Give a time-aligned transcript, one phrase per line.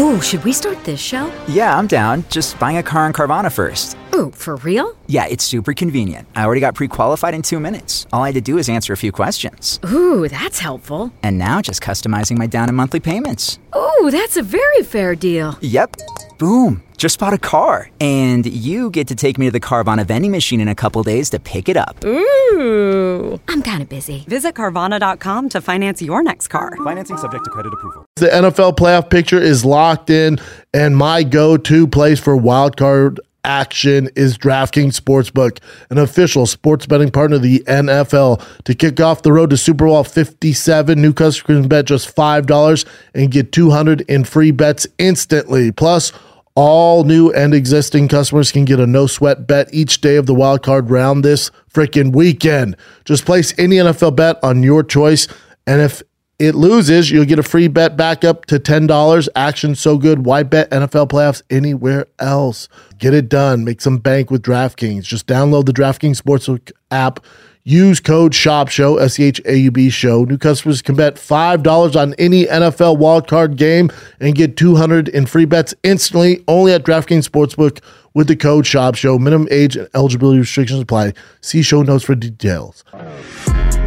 [0.00, 1.28] Oh, should we start this show?
[1.48, 2.24] Yeah, I'm down.
[2.28, 3.96] Just buying a car in Carvana first.
[4.18, 4.96] Ooh, for real?
[5.06, 6.26] Yeah, it's super convenient.
[6.34, 8.04] I already got pre qualified in two minutes.
[8.12, 9.78] All I had to do is answer a few questions.
[9.92, 11.12] Ooh, that's helpful.
[11.22, 13.60] And now just customizing my down and monthly payments.
[13.76, 15.56] Ooh, that's a very fair deal.
[15.60, 15.96] Yep.
[16.38, 16.82] Boom.
[16.96, 17.90] Just bought a car.
[18.00, 21.30] And you get to take me to the Carvana vending machine in a couple days
[21.30, 22.04] to pick it up.
[22.04, 23.40] Ooh.
[23.46, 24.24] I'm kind of busy.
[24.26, 26.74] Visit Carvana.com to finance your next car.
[26.82, 28.04] Financing subject to credit approval.
[28.16, 30.40] The NFL playoff picture is locked in,
[30.74, 35.58] and my go to place for wildcard action is DraftKings Sportsbook,
[35.90, 38.44] an official sports betting partner of the NFL.
[38.64, 42.86] To kick off the road to Super Bowl 57, new customers can bet just $5
[43.14, 45.72] and get 200 in free bets instantly.
[45.72, 46.12] Plus,
[46.54, 50.34] all new and existing customers can get a no sweat bet each day of the
[50.34, 52.76] wild card round this freaking weekend.
[53.04, 55.26] Just place any NFL bet on your choice,
[55.66, 56.02] and if
[56.38, 59.28] it loses, you'll get a free bet back up to $10.
[59.34, 60.24] Action so good.
[60.24, 62.68] Why bet NFL playoffs anywhere else?
[62.98, 63.64] Get it done.
[63.64, 65.02] Make some bank with DraftKings.
[65.02, 67.20] Just download the DraftKings Sportsbook app.
[67.64, 70.24] Use code SCHAUB S C H A U B SHOW.
[70.24, 75.44] New customers can bet $5 on any NFL wildcard game and get 200 in free
[75.44, 77.82] bets instantly only at DraftKings Sportsbook
[78.14, 79.18] with the code SCHAUB SHOW.
[79.18, 81.12] Minimum age and eligibility restrictions apply.
[81.42, 82.84] See show notes for details.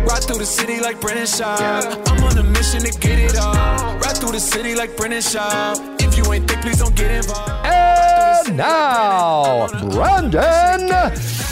[0.05, 2.07] Ride through the city like Brendan Schaub.
[2.09, 3.53] I'm on a mission to get it all.
[3.97, 6.01] Ride through the city like Brendan Schaub.
[6.01, 7.65] If you ain't thick, please don't get involved.
[7.65, 10.89] And now, Brendan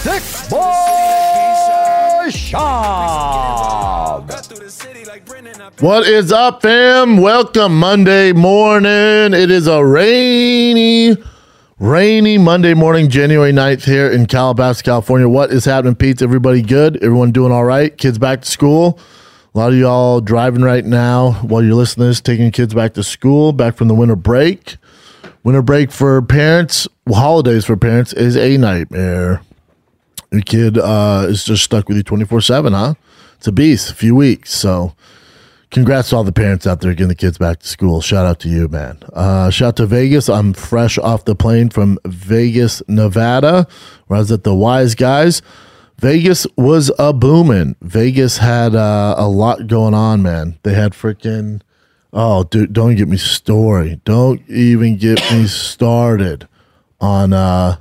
[0.04, 4.30] Thick Boy Schaub.
[4.30, 5.62] Ride through the city like Brennan.
[5.62, 7.18] I What is up, fam?
[7.18, 9.34] Welcome Monday morning.
[9.34, 11.16] It is a rainy,
[11.80, 15.30] rainy Monday morning, January 9th here in Calabasas, California.
[15.30, 16.22] What is happening, Pete?
[16.22, 16.98] Everybody good?
[16.98, 17.98] Everyone doing all right?
[17.98, 19.00] Kids back to school?
[19.56, 22.94] A lot of y'all driving right now while you're listening to this, taking kids back
[22.96, 24.76] to school, back from the winter break.
[25.44, 29.42] Winter break for parents, well, holidays for parents is a nightmare.
[30.32, 32.94] Your kid uh, is just stuck with you 24 7, huh?
[33.38, 34.54] It's a beast, a few weeks.
[34.54, 34.96] So,
[35.72, 38.02] congrats to all the parents out there getting the kids back to school.
[38.02, 39.00] Shout out to you, man.
[39.14, 40.30] Uh, shout out to Vegas.
[40.30, 43.68] I'm fresh off the plane from Vegas, Nevada,
[44.08, 45.42] where I was at the Wise Guys.
[45.98, 47.76] Vegas was a booming.
[47.82, 50.58] Vegas had uh, a lot going on, man.
[50.64, 51.62] They had freaking.
[52.12, 54.00] Oh, dude, don't get me story.
[54.06, 56.48] Don't even get me started
[57.02, 57.78] on uh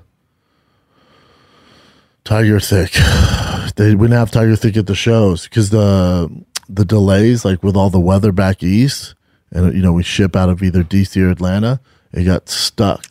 [2.24, 2.94] Tiger Thick.
[3.76, 6.28] They wouldn't have Tiger Thick at the shows because the
[6.68, 9.14] the delays, like with all the weather back east,
[9.50, 11.80] and you know we ship out of either DC or Atlanta,
[12.12, 13.04] it got stuck.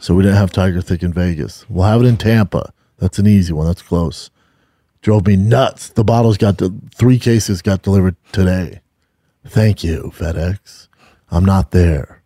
[0.00, 1.64] So we didn't have Tiger Thick in Vegas.
[1.68, 2.72] We'll have it in Tampa.
[2.98, 3.66] That's an easy one.
[3.66, 4.30] That's close.
[5.00, 5.88] Drove me nuts.
[5.88, 8.80] The bottles got de- three cases got delivered today.
[9.46, 10.88] Thank you, FedEx.
[11.30, 12.22] I'm not there.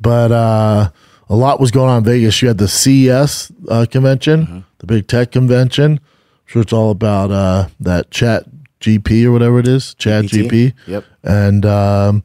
[0.00, 0.90] But uh,
[1.28, 2.40] a lot was going on in Vegas.
[2.42, 5.92] You had the CES uh, convention, the big tech convention.
[5.94, 6.00] I'm
[6.46, 8.44] sure it's all about uh, that chat
[8.80, 10.74] GP or whatever it is, chat GP.
[10.86, 11.04] Yep.
[11.22, 12.22] And um,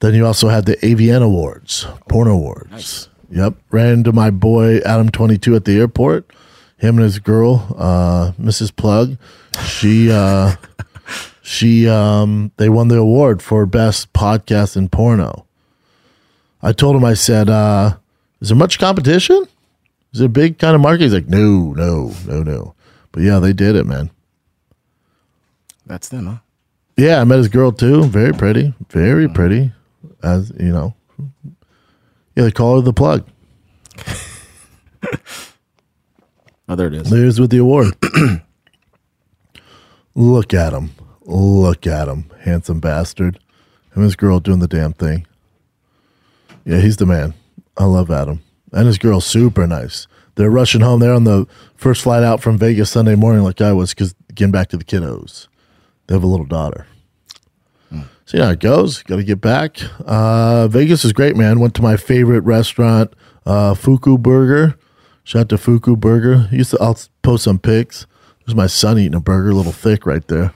[0.00, 3.08] then you also had the AVN Awards, Porn Awards.
[3.30, 3.54] Yep.
[3.70, 6.30] Ran into my boy Adam22 at the airport.
[6.78, 8.74] Him and his girl, uh, Mrs.
[8.74, 9.16] Plug.
[9.64, 10.10] She.
[10.10, 10.56] Uh,
[11.42, 15.44] she um they won the award for best podcast in porno.
[16.62, 17.96] I told him I said, uh,
[18.40, 19.44] is there much competition?
[20.12, 21.02] Is it a big kind of market?
[21.02, 22.74] He's like, no, no, no, no.
[23.10, 24.10] But yeah, they did it, man.
[25.86, 26.36] That's them, huh?
[26.96, 28.04] Yeah, I met his girl too.
[28.04, 28.74] Very pretty.
[28.90, 29.72] Very pretty.
[30.22, 30.94] As you know.
[32.36, 33.26] Yeah, they call her the plug.
[36.68, 37.10] Oh, there it is.
[37.10, 37.94] There's with the award.
[40.14, 40.92] Look at him.
[41.22, 42.30] Look at him.
[42.40, 43.36] Handsome bastard.
[43.36, 43.42] Him
[43.96, 45.26] and his girl doing the damn thing.
[46.64, 47.34] Yeah, he's the man.
[47.76, 48.42] I love Adam.
[48.72, 50.06] And his girl, super nice.
[50.36, 51.00] They're rushing home.
[51.00, 54.52] They're on the first flight out from Vegas Sunday morning, like I was, because getting
[54.52, 55.48] back to the kiddos.
[56.12, 56.86] They have a little daughter.
[58.26, 59.02] So, yeah, it goes.
[59.02, 59.78] Got to get back.
[60.04, 61.58] Uh, Vegas is great, man.
[61.58, 63.14] Went to my favorite restaurant,
[63.46, 64.78] uh, Fuku Burger.
[65.24, 66.50] Shout out to Fuku Burger.
[66.52, 68.06] Used to, I'll post some pics.
[68.44, 70.52] There's my son eating a burger, a little thick right there.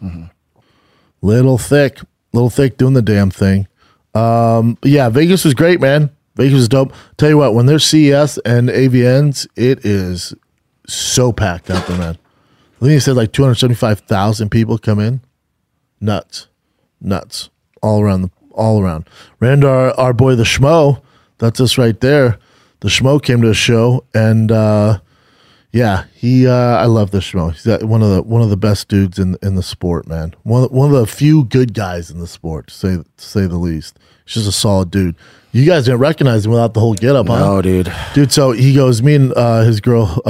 [1.22, 2.00] Little thick,
[2.34, 3.66] little thick doing the damn thing.
[4.14, 6.10] Um, yeah, Vegas was great, man.
[6.34, 6.92] Vegas was dope.
[7.16, 10.34] Tell you what, when there's CES and AVNs, it is
[10.86, 12.18] so packed out there, man.
[12.76, 15.22] I think he said like 275,000 people come in.
[16.00, 16.48] Nuts,
[17.00, 17.50] nuts,
[17.82, 19.08] all around the all around.
[19.40, 21.02] Ran to our, boy the Schmo.
[21.38, 22.38] That's us right there.
[22.80, 25.00] The Schmo came to a show, and uh,
[25.72, 26.46] yeah, he.
[26.46, 27.52] Uh, I love the Schmo.
[27.52, 30.34] He's one of the one of the best dudes in in the sport, man.
[30.42, 33.46] One of- one of the few good guys in the sport, to say to say
[33.46, 33.98] the least.
[34.24, 35.16] He's just a solid dude.
[35.52, 37.38] You guys didn't recognize him without the whole get up, huh?
[37.38, 37.90] No, dude.
[38.14, 40.20] Dude, so he goes, me and uh, his girl,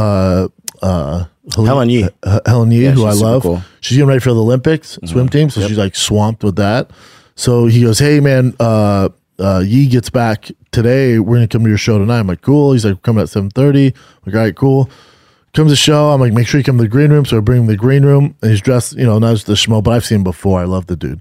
[0.82, 1.24] uh,
[1.54, 2.08] Helen Yee.
[2.22, 3.42] uh, Helen Yee, Yeah, who I love.
[3.42, 3.62] cool.
[3.80, 6.90] She's getting ready for the Olympics swim team, so she's like swamped with that.
[7.34, 9.08] So he goes, "Hey man, uh,
[9.38, 11.18] uh, Yee gets back today.
[11.18, 13.28] We're gonna come to your show tonight." I'm like, "Cool." He's like, "We're "Coming at
[13.28, 13.94] 7.30.
[14.24, 14.90] Like, all right, cool."
[15.52, 16.10] Comes the show.
[16.10, 17.72] I'm like, "Make sure you come to the green room." So I bring him to
[17.72, 20.16] the green room, and he's dressed, you know, not as the schmo, but I've seen
[20.18, 20.60] him before.
[20.60, 21.20] I love the dude.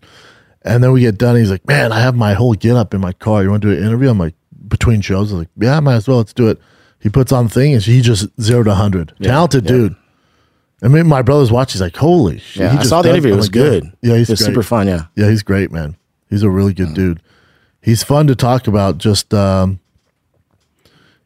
[0.64, 1.36] And then we get done.
[1.36, 3.44] He's like, "Man, I have my whole get up in my car.
[3.44, 4.36] You want to do an interview?" I'm like,
[4.68, 6.18] "Between shows." I was like, "Yeah, might as well.
[6.18, 6.60] Let's do it."
[7.06, 9.14] He puts on thing, and he just zero to hundred.
[9.22, 9.96] Talented dude.
[10.82, 11.74] I mean, my brother's watching.
[11.74, 13.34] He's like, "Holy shit!" Yeah, he I saw the interview.
[13.34, 13.94] It was like, good.
[14.02, 14.40] Yeah, he's great.
[14.40, 14.88] super fun.
[14.88, 15.04] Yeah.
[15.16, 15.98] Yeah, he's great, man.
[16.32, 17.22] He's a really good dude.
[17.80, 18.98] He's fun to talk about.
[18.98, 19.80] Just um,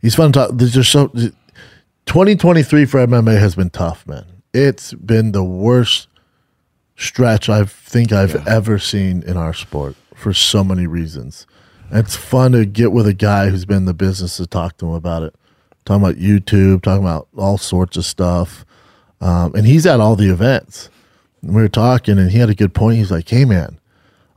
[0.02, 0.50] he's fun to talk.
[0.52, 4.26] There's just so 2023 for MMA has been tough, man.
[4.54, 6.10] It's been the worst
[6.98, 11.48] stretch I think I've ever seen in our sport for so many reasons.
[11.90, 14.76] And it's fun to get with a guy who's been in the business to talk
[14.80, 15.34] to him about it.
[15.86, 18.66] Talking about YouTube, talking about all sorts of stuff.
[19.22, 20.90] Um, and he's at all the events.
[21.42, 22.98] And we were talking, and he had a good point.
[22.98, 23.80] He's like, "Hey, man,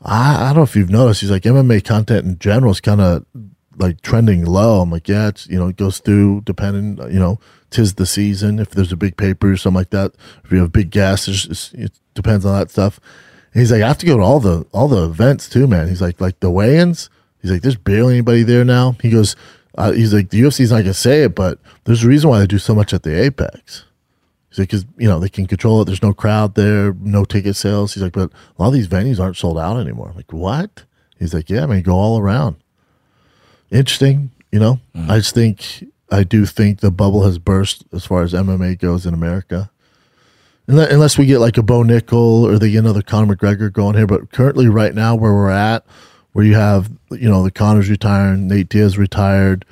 [0.05, 1.21] I, I don't know if you've noticed.
[1.21, 3.25] He's like MMA content in general is kind of
[3.77, 4.81] like trending low.
[4.81, 7.39] I'm like, yeah, it's you know, it goes through depending, you know,
[7.71, 8.59] tis the season.
[8.59, 10.13] If there's a big paper or something like that,
[10.45, 11.29] if you have big gas,
[11.73, 13.01] it depends on that stuff.
[13.53, 15.89] And he's like, I have to go to all the all the events too, man.
[15.89, 17.11] He's like, like the weigh-ins.
[17.41, 18.97] He's like, there's barely anybody there now.
[19.03, 19.35] He goes,
[19.77, 22.47] uh, he's like, the UFC's not gonna say it, but there's a reason why they
[22.47, 23.85] do so much at the Apex.
[24.51, 25.87] He's like, because you know they can control it.
[25.87, 27.95] There's no crowd there, no ticket sales.
[27.95, 30.09] He's like, but a lot of these venues aren't sold out anymore.
[30.11, 30.85] I'm like, what?
[31.19, 32.57] He's like, yeah, I man, go all around.
[33.71, 34.81] Interesting, you know.
[35.09, 39.07] I just think I do think the bubble has burst as far as MMA goes
[39.07, 39.71] in America.
[40.69, 43.97] Unle- Unless we get like a Bo Nickal or they get another Conor McGregor going
[43.97, 45.87] here, but currently, right now, where we're at,
[46.33, 49.65] where you have you know the Conor's retiring, Nate Diaz retired,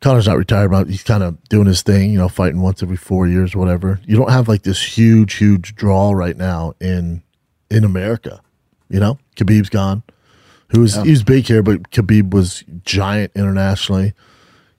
[0.00, 2.96] Conor's not retired, but he's kind of doing his thing, you know, fighting once every
[2.96, 4.00] four years, whatever.
[4.06, 7.22] You don't have like this huge, huge draw right now in
[7.70, 8.40] in America.
[8.88, 10.02] You know, Khabib's gone.
[10.68, 14.12] Who was he was big here, but Khabib was giant internationally.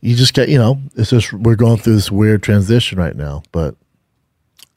[0.02, 3.44] You just get, you know, it's just we're going through this weird transition right now.
[3.52, 3.76] But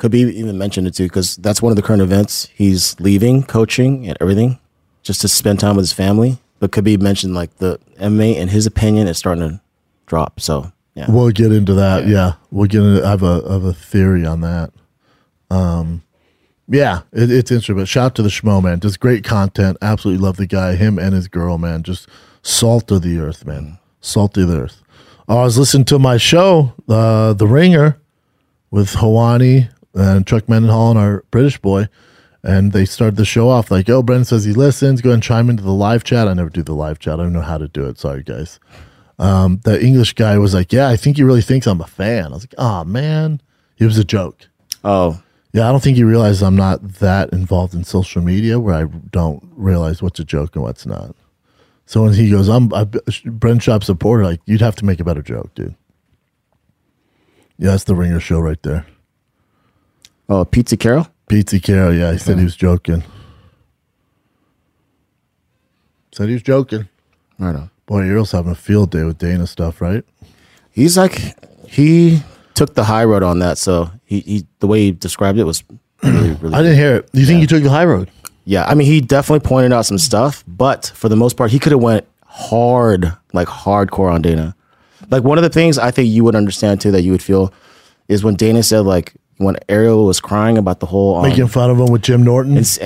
[0.01, 2.49] Khabib even mentioned it too because that's one of the current events.
[2.55, 4.59] He's leaving coaching and everything
[5.03, 6.39] just to spend time with his family.
[6.59, 9.61] But Khabib mentioned like the MMA, in his opinion, is starting to
[10.07, 10.41] drop.
[10.41, 12.07] So yeah, we'll get into that.
[12.07, 13.05] Yeah, we'll get into.
[13.05, 14.73] I have a I have a theory on that.
[15.51, 16.03] Um,
[16.69, 17.77] yeah, it, it's interesting.
[17.77, 19.77] But shout out to the Schmo man, just great content.
[19.83, 21.83] Absolutely love the guy, him and his girl, man.
[21.83, 22.09] Just
[22.43, 23.79] salt of the earth, man.
[24.01, 24.83] Salt of the earth.
[25.29, 27.99] Oh, I was listening to my show, uh, The Ringer,
[28.71, 31.89] with Helwani and Chuck Mindenhall and our British boy.
[32.45, 35.01] And they started the show off like, oh, Brendan says he listens.
[35.01, 36.27] Go ahead and chime into the live chat.
[36.27, 37.21] I never do the live chat.
[37.21, 37.99] I don't know how to do it.
[37.99, 38.59] Sorry, guys.
[39.19, 42.27] Um, the English guy was like, yeah, I think he really thinks I'm a fan.
[42.27, 43.41] I was like, oh, man.
[43.79, 44.49] It was a joke.
[44.83, 45.23] oh
[45.53, 48.85] Yeah, I don't think he realizes I'm not that involved in social media where I
[49.11, 51.15] don't realize what's a joke and what's not.
[51.87, 55.05] So when he goes, I'm a Brendan Schaub supporter, like, you'd have to make a
[55.05, 55.75] better joke, dude.
[57.59, 58.87] Yeah, that's the Ringer show right there.
[60.29, 61.07] oh Pizza Carol.
[61.33, 63.03] Pizza Carol, yeah, he said he was joking.
[66.13, 66.91] Said he was joking.
[67.39, 67.71] Right on.
[67.87, 70.05] Boy, Ariel's having a field day with Dana stuff, right?
[70.73, 71.35] He's like
[71.67, 72.21] he
[72.53, 73.57] took the high road on that.
[73.57, 75.65] So he, he the way he described it was
[76.03, 76.55] really really.
[76.55, 77.09] I didn't hear it.
[77.15, 78.11] You think you took the high road?
[78.45, 81.59] Yeah, I mean, he definitely pointed out some stuff, but for the most part, he
[81.59, 84.55] could have went hard, like hardcore on Dana.
[85.09, 87.55] Like one of the things I think you would understand too that you would feel
[88.07, 91.71] is when Dana said like when Ariel was crying about the whole um, Making fun
[91.71, 92.79] of him with Jim Norton, it's,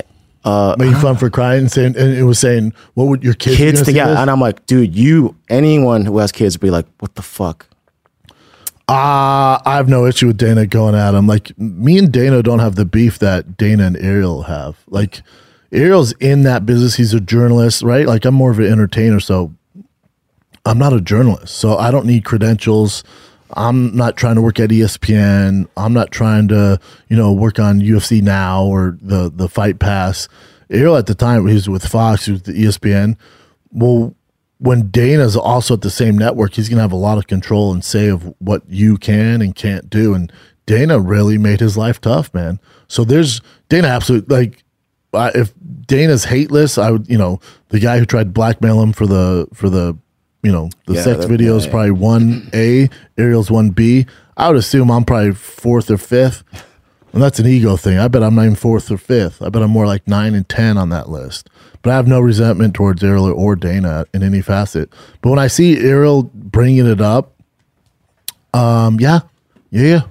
[0.43, 3.57] uh, making fun for crying, and saying, and it was saying, "What would your kids,
[3.57, 4.19] kids see together, this?
[4.19, 7.67] and I'm like, dude, you anyone who has kids would be like, what the fuck?
[8.89, 11.27] Uh, I have no issue with Dana going at him.
[11.27, 14.77] Like me and Dana don't have the beef that Dana and Ariel have.
[14.87, 15.21] Like
[15.73, 16.95] Ariel's in that business.
[16.95, 18.05] He's a journalist, right?
[18.07, 19.53] Like I'm more of an entertainer, so
[20.65, 21.55] I'm not a journalist.
[21.55, 23.03] So I don't need credentials.
[23.53, 25.67] I'm not trying to work at ESPN.
[25.77, 30.27] I'm not trying to, you know, work on UFC now or the the Fight Pass.
[30.69, 33.15] Ariel at the time he was with Fox, he was the ESPN.
[33.71, 34.15] Well,
[34.59, 37.71] when Dana's also at the same network, he's going to have a lot of control
[37.71, 40.13] and say of what you can and can't do.
[40.13, 40.31] And
[40.65, 42.59] Dana really made his life tough, man.
[42.87, 44.63] So there's Dana absolutely like
[45.35, 45.53] if
[45.85, 47.39] Dana's hateless, I would you know
[47.69, 49.97] the guy who tried to blackmail him for the for the
[50.43, 54.05] you know the Yeah, sex video is probably one A, Ariel's one B.
[54.35, 56.43] I would assume I'm probably fourth or fifth.
[57.13, 57.97] And that's an ego thing.
[57.97, 59.41] I bet I'm not even fourth or fifth.
[59.41, 61.49] I bet I'm more like nine and ten on that list.
[61.81, 64.89] But I have no resentment towards Ariel or Dana in any facet.
[65.21, 67.33] But when I see Ariel bringing it up,
[68.53, 69.21] um, yeah,
[69.71, 70.01] yeah, yeah.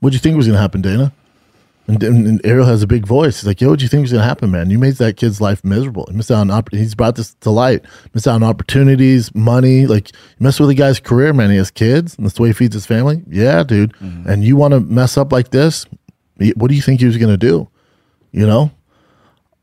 [0.00, 1.12] What do you think was going to happen, Dana?
[1.88, 3.40] And, and, Ariel has a big voice.
[3.40, 4.70] He's like, "Yo, what do you think was going to happen, man?
[4.70, 6.06] You made that kid's life miserable.
[6.08, 7.84] He missed out on opp- He's brought this to light.
[8.14, 9.86] Missed out on opportunities, money.
[9.86, 11.50] Like, you mess with a guy's career, man.
[11.50, 13.22] He has kids, and that's the way he feeds his family.
[13.28, 13.94] Yeah, dude.
[14.28, 15.86] And you want to mess up like this?
[16.54, 17.68] What do you think he was going to do?
[18.30, 18.70] You know.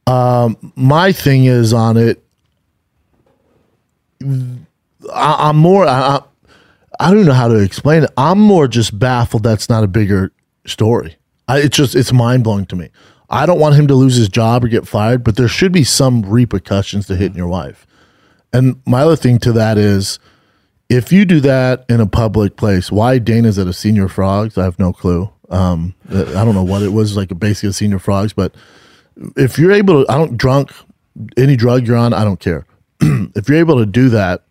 [0.06, 2.24] Um, my thing is on it.
[4.22, 5.88] I, I'm more.
[5.88, 6.22] I, I,
[7.00, 8.10] I don't know how to explain it.
[8.18, 10.34] I'm more just baffled that's not a bigger
[10.66, 11.16] story.
[11.50, 12.90] I, it's just it's mind blowing to me.
[13.30, 15.84] I don't want him to lose his job or get fired, but there should be
[15.84, 17.86] some repercussions to hitting your wife.
[18.54, 20.20] And my other thing to that is,
[20.90, 24.58] if you do that in a public place, why Dana's at a Señor Frogs?
[24.58, 25.30] I have no clue.
[25.50, 28.34] Um, I don't know what it was like, basically a Señor Frogs.
[28.34, 28.56] But
[29.36, 30.72] if you're able to, I don't drunk
[31.36, 32.66] any drug you're on, I don't care.
[33.02, 34.44] if you're able to do that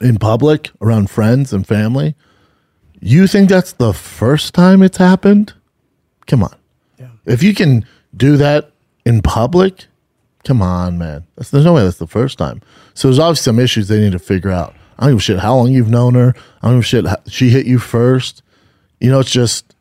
[0.00, 2.14] in public around friends and family,
[3.00, 5.54] you think that's the first time it's happened?
[6.26, 6.54] Come on.
[7.26, 8.70] If you can do that
[9.04, 9.86] in public,
[10.44, 11.24] come on, man.
[11.36, 12.60] That's, there's no way that's the first time.
[12.94, 14.74] So there's obviously some issues they need to figure out.
[14.98, 16.34] I don't give a shit how long you've known her.
[16.62, 18.42] I don't give a shit how, she hit you first.
[19.00, 19.74] You know, it's just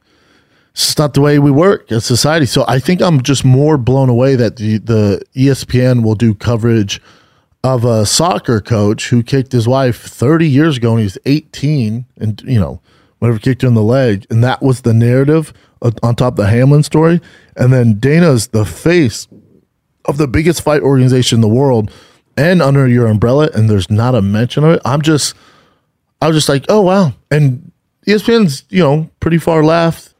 [0.72, 2.48] it's just not the way we work as society.
[2.48, 7.00] So I think I'm just more blown away that the, the ESPN will do coverage
[7.64, 12.06] of a soccer coach who kicked his wife 30 years ago when he was 18
[12.18, 12.82] and, you know,
[13.24, 14.28] whatever kicked her in the leg.
[14.30, 17.22] And that was the narrative on top of the Hamlin story.
[17.56, 19.30] And then Dana's the face
[20.04, 21.90] of the biggest fight organization in the world
[22.36, 24.82] and under your umbrella, and there's not a mention of it.
[24.84, 25.36] I'm just,
[26.22, 27.14] I was just like, oh, wow.
[27.32, 27.72] And
[28.06, 30.13] ESPN's, you know, pretty far left.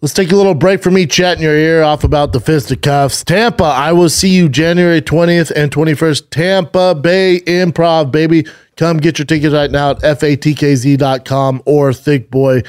[0.00, 3.24] Let's take a little break from me chatting your ear off about the fisticuffs.
[3.24, 6.30] Tampa, I will see you January 20th and 21st.
[6.30, 8.46] Tampa Bay Improv, baby.
[8.76, 12.64] Come get your tickets right now at fatkz.com or thickboy.com.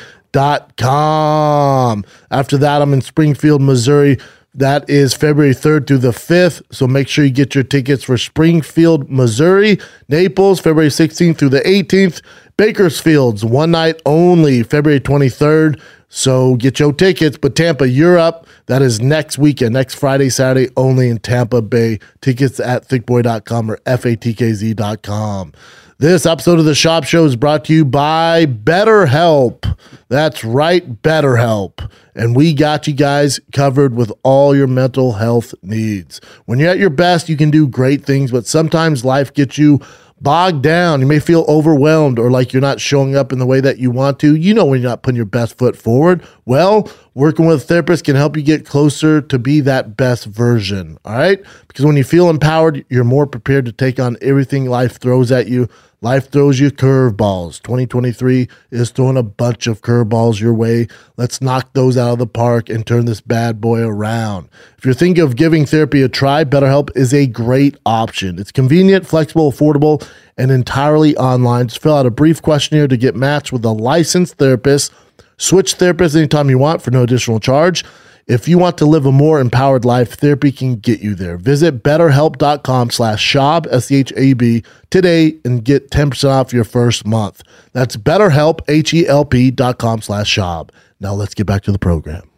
[2.32, 4.18] After that, I'm in Springfield, Missouri.
[4.56, 6.64] That is February 3rd through the 5th.
[6.72, 11.62] So make sure you get your tickets for Springfield, Missouri, Naples, February 16th through the
[11.62, 12.24] 18th.
[12.58, 15.80] Bakersfield's one night only, February 23rd.
[16.10, 17.38] So get your tickets.
[17.38, 18.48] But Tampa, you're up.
[18.66, 22.00] That is next weekend, next Friday, Saturday, only in Tampa Bay.
[22.22, 25.54] Tickets at thickboy.com or fatkz.com.
[26.00, 29.78] This episode of the Schaub Show is brought to you by BetterHelp.
[30.08, 31.92] That's right, BetterHelp.
[32.16, 36.22] And we got you guys covered with all your mental health needs.
[36.46, 39.82] When you're at your best, you can do great things, but sometimes life gets you
[40.22, 41.02] bogged down.
[41.02, 43.92] You may feel overwhelmed or like you're not showing up in the way that you
[43.92, 44.36] want to.
[44.36, 46.26] You know when you're not putting your best foot forward.
[46.46, 50.98] Well, working with a therapist can help you get closer to be that best version.
[51.06, 51.44] All right?
[51.68, 55.48] Because when you feel empowered, you're more prepared to take on everything life throws at
[55.48, 55.70] you.
[56.02, 57.62] Life throws you curveballs.
[57.62, 60.88] 2023 is throwing a bunch of curveballs your way.
[61.18, 64.48] Let's knock those out of the park and turn this bad boy around.
[64.78, 68.40] If you're thinking of giving therapy a try, BetterHelp is a great option.
[68.40, 71.68] It's convenient, flexible, affordable, and entirely online.
[71.68, 74.94] Just fill out a brief questionnaire to get matched with a licensed therapist.
[75.36, 77.84] Switch therapists anytime you want for no additional charge.
[78.30, 81.36] If you want to live a more empowered life, therapy can get you there.
[81.36, 87.42] Visit betterhelp.com slash shab, S-C-H-A-B, today and get 10% off your first month.
[87.74, 90.70] That's betterhelp, H-E-L-P dot com slash shab.
[91.00, 92.30] Now let's get back to the program.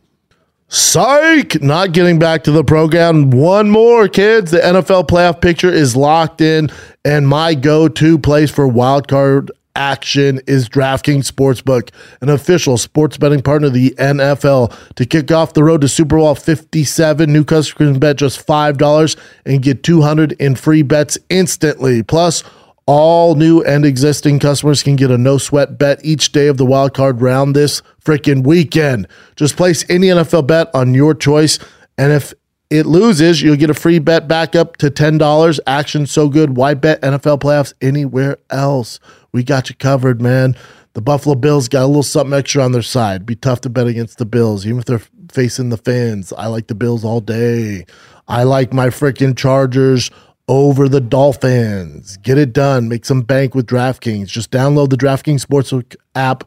[0.69, 1.61] Psych!
[1.61, 3.29] Not getting back to the program.
[3.29, 4.51] One more, kids.
[4.51, 6.69] The NFL playoff picture is locked in,
[7.03, 13.41] and my go to place for wildcard action is DraftKings Sportsbook, an official sports betting
[13.41, 14.75] partner of the NFL.
[14.95, 19.17] To kick off the road to Super Bowl 57, new customers can bet just $5
[19.45, 22.03] and get 200 in free bets instantly.
[22.03, 22.43] Plus,
[22.85, 26.65] all new and existing customers can get a no sweat bet each day of the
[26.65, 29.07] wild card round this freaking weekend.
[29.35, 31.59] Just place any NFL bet on your choice,
[31.97, 32.33] and if
[32.71, 35.59] it loses, you'll get a free bet back up to $10.
[35.67, 36.55] Action so good.
[36.55, 38.99] Why bet NFL playoffs anywhere else?
[39.31, 40.55] We got you covered, man.
[40.93, 43.25] The Buffalo Bills got a little something extra on their side.
[43.25, 46.33] Be tough to bet against the Bills, even if they're facing the fans.
[46.33, 47.85] I like the Bills all day.
[48.27, 50.11] I like my freaking Chargers
[50.47, 52.17] over the Dolphins.
[52.17, 52.89] Get it done.
[52.89, 54.27] Make some bank with DraftKings.
[54.27, 56.43] Just download the DraftKings Sportsbook app.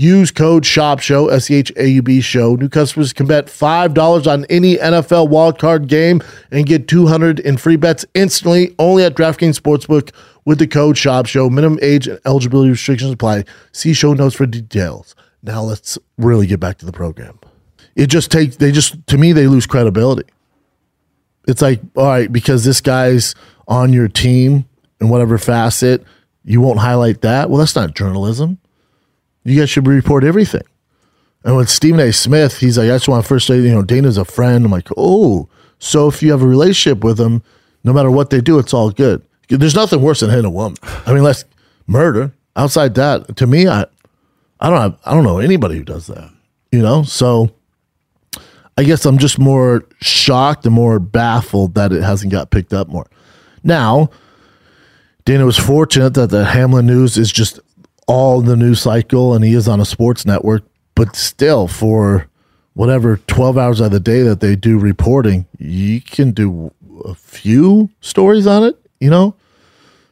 [0.00, 2.54] Use code SCHAUB-SHOW, S-C-H-A-U-B show.
[2.54, 7.74] New customers can bet $5 on any NFL wildcard game and get 200 in free
[7.74, 10.14] bets instantly only at DraftKings Sportsbook
[10.44, 11.48] with the code SCHAUB-SHOW.
[11.48, 13.42] Minimum age and eligibility restrictions apply.
[13.72, 15.16] See show notes for details.
[15.42, 17.36] Now let's really get back to the program.
[17.96, 20.30] It just takes, they just, to me, they lose credibility
[21.48, 23.34] It's like, all right, because this guy's
[23.66, 24.68] on your team
[25.00, 26.04] in whatever facet,
[26.44, 27.50] you won't highlight that.
[27.50, 28.60] Well, that's not journalism.
[29.48, 30.62] You guys should report everything.
[31.44, 32.12] And with Stephen A.
[32.12, 34.64] Smith, he's like, I just want to first say, you know, Dana's a friend.
[34.64, 37.42] I'm like, oh, so if you have a relationship with him,
[37.84, 39.22] no matter what they do, it's all good.
[39.48, 40.76] There's nothing worse than hitting a woman.
[41.06, 41.44] I mean, let's
[41.86, 42.34] murder.
[42.56, 43.86] Outside that, to me, I,
[44.60, 46.30] I don't have, I don't know anybody who does that.
[46.72, 47.50] You know, so
[48.76, 52.88] I guess I'm just more shocked and more baffled that it hasn't got picked up
[52.88, 53.08] more.
[53.64, 54.10] Now,
[55.24, 57.60] Dana was fortunate that the Hamlin News is just
[58.08, 60.64] all the news cycle and he is on a sports network,
[60.96, 62.28] but still for
[62.72, 66.72] whatever 12 hours of the day that they do reporting, you can do
[67.04, 69.34] a few stories on it, you know?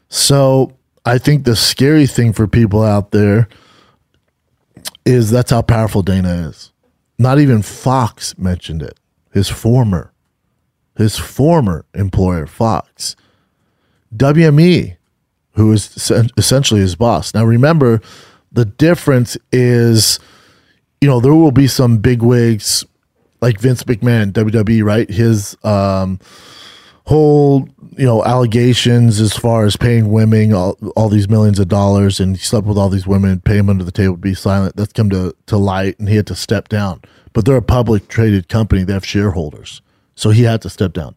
[0.08, 3.48] So I think the scary thing for people out there
[5.04, 6.72] is that's how powerful Dana is.
[7.18, 8.98] Not even Fox mentioned it.
[9.32, 10.12] His former,
[10.96, 13.16] his former employer, Fox.
[14.14, 14.95] WME,
[15.56, 17.34] who is essentially his boss.
[17.34, 18.00] Now remember,
[18.52, 20.20] the difference is,
[21.00, 22.84] you know, there will be some big wigs
[23.40, 25.10] like Vince McMahon, WWE, right?
[25.10, 26.20] His um,
[27.06, 32.20] whole, you know, allegations as far as paying women all, all these millions of dollars
[32.20, 34.76] and he slept with all these women, pay him under the table, be silent.
[34.76, 37.00] That's come to, to light and he had to step down.
[37.32, 38.84] But they're a public traded company.
[38.84, 39.80] They have shareholders.
[40.14, 41.16] So he had to step down.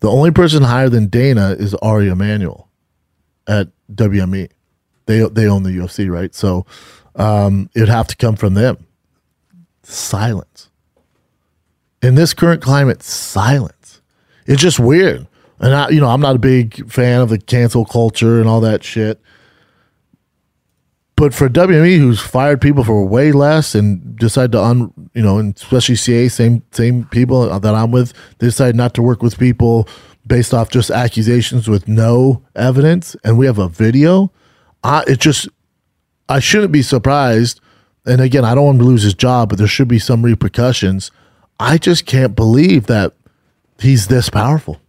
[0.00, 2.68] The only person higher than Dana is Ari Emanuel
[3.46, 4.50] at WME.
[5.06, 6.34] They they own the UFC, right?
[6.34, 6.66] So
[7.16, 8.86] um, it'd have to come from them.
[9.82, 10.68] Silence.
[12.02, 14.00] In this current climate, silence.
[14.46, 15.26] It's just weird.
[15.58, 18.60] And I, you know, I'm not a big fan of the cancel culture and all
[18.60, 19.20] that shit.
[21.18, 25.38] But for WME, who's fired people for way less and decided to un, you know,
[25.38, 29.36] and especially CA, same same people that I'm with, they decided not to work with
[29.36, 29.88] people
[30.24, 34.30] based off just accusations with no evidence, and we have a video.
[34.84, 35.48] I it just
[36.28, 37.60] I shouldn't be surprised.
[38.06, 41.10] And again, I don't want to lose his job, but there should be some repercussions.
[41.58, 43.14] I just can't believe that
[43.80, 44.80] he's this powerful.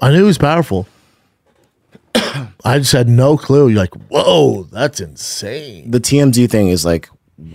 [0.00, 0.86] I knew he was powerful.
[2.64, 3.68] I just had no clue.
[3.68, 5.90] You're like, whoa, that's insane.
[5.90, 7.08] The TMZ thing is like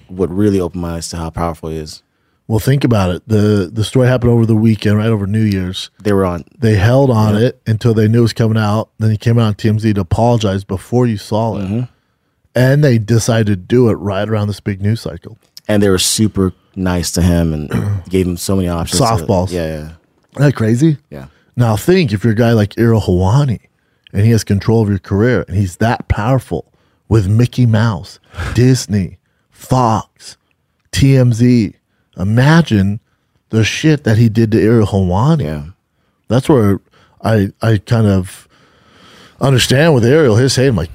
[0.08, 2.04] what really opened my eyes to how powerful it is.
[2.48, 3.24] Well, think about it.
[3.28, 5.90] the The story happened over the weekend, right over New Year's.
[6.02, 6.46] They were on.
[6.58, 8.90] They held on it until they knew it was coming out.
[9.00, 11.82] Then he came out on TMZ to apologize before you saw it, mm-hmm.
[12.56, 15.38] and they decided to do it right around this big news cycle.
[15.68, 19.02] And they were super nice to him and gave him so many options.
[19.02, 19.52] to- Softballs.
[19.52, 19.96] yeah, yeah, Isn't
[20.38, 20.98] that crazy?
[21.10, 21.28] yeah.
[21.58, 23.60] Now think if you're a guy like Ariel Helwani
[24.18, 26.74] and he has control of your career and he's that powerful
[27.08, 28.20] with Mickey Mouse,
[28.56, 29.20] Disney,
[29.52, 30.38] Fox,
[30.92, 31.76] TMZ.
[32.18, 33.00] Imagine
[33.50, 35.44] the shit that he did to Ariel Helwani.
[35.44, 35.66] Yeah.
[36.30, 36.80] That's where
[37.22, 38.48] I I kind of
[39.40, 40.90] understand with Ariel his saying like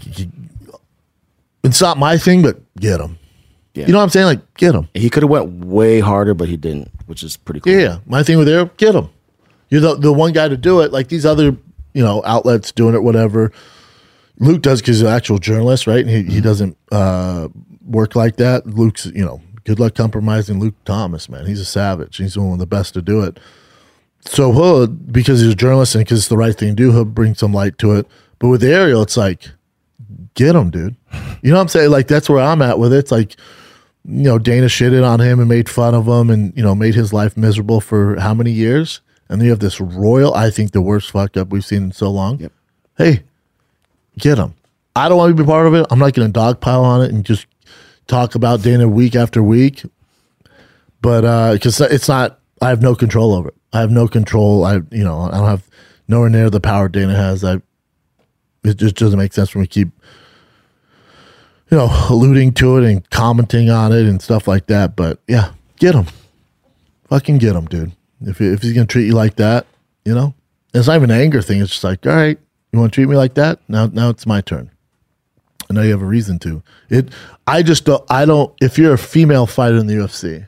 [1.62, 3.20] it's not my thing, but get him.
[3.74, 3.86] Yeah.
[3.86, 4.26] You know what I'm saying?
[4.26, 4.88] Like get him.
[4.94, 7.72] He could have went way harder, but he didn't, which is pretty cool.
[7.72, 9.10] Yeah, my thing with Ariel, get him.
[9.70, 10.90] You're the the one guy to do it.
[10.90, 11.56] Like these other
[11.94, 13.52] you know outlets doing it, whatever.
[14.38, 16.04] Luke does because he's an actual journalist, right?
[16.04, 17.48] And he, he doesn't uh,
[17.84, 18.66] work like that.
[18.66, 21.46] Luke's, you know, good luck compromising Luke Thomas, man.
[21.46, 22.16] He's a savage.
[22.16, 23.38] He's one of the best to do it.
[24.24, 27.04] So he'll, because he's a journalist and because it's the right thing to do, he'll
[27.04, 28.06] bring some light to it.
[28.38, 29.50] But with Ariel, it's like,
[30.34, 30.96] get him, dude.
[31.42, 31.90] You know what I'm saying?
[31.90, 32.98] Like, that's where I'm at with it.
[32.98, 33.36] It's like,
[34.04, 36.94] you know, Dana shitted on him and made fun of him and, you know, made
[36.94, 39.00] his life miserable for how many years?
[39.32, 41.92] And then you have this royal, I think the worst fuck up we've seen in
[41.92, 42.38] so long.
[42.38, 42.52] Yep.
[42.98, 43.22] Hey,
[44.18, 44.54] get him.
[44.94, 45.86] I don't want to be part of it.
[45.90, 47.46] I'm not going to dogpile on it and just
[48.06, 49.84] talk about Dana week after week.
[51.00, 53.54] But uh, because it's not, I have no control over it.
[53.72, 54.66] I have no control.
[54.66, 55.66] I, you know, I don't have
[56.08, 57.42] nowhere near the power Dana has.
[57.42, 57.62] I,
[58.64, 59.88] it just doesn't make sense for me to keep,
[61.70, 64.94] you know, alluding to it and commenting on it and stuff like that.
[64.94, 66.04] But yeah, get him.
[67.08, 67.92] Fucking get him, dude.
[68.26, 69.66] If, if he's going to treat you like that,
[70.04, 70.34] you know,
[70.74, 71.60] it's not even an anger thing.
[71.60, 72.38] It's just like, all right,
[72.72, 73.60] you want to treat me like that?
[73.68, 74.70] Now, now it's my turn.
[75.68, 76.62] I know you have a reason to.
[76.90, 77.10] It.
[77.46, 78.04] I just don't.
[78.10, 78.54] I don't.
[78.60, 80.46] If you're a female fighter in the UFC,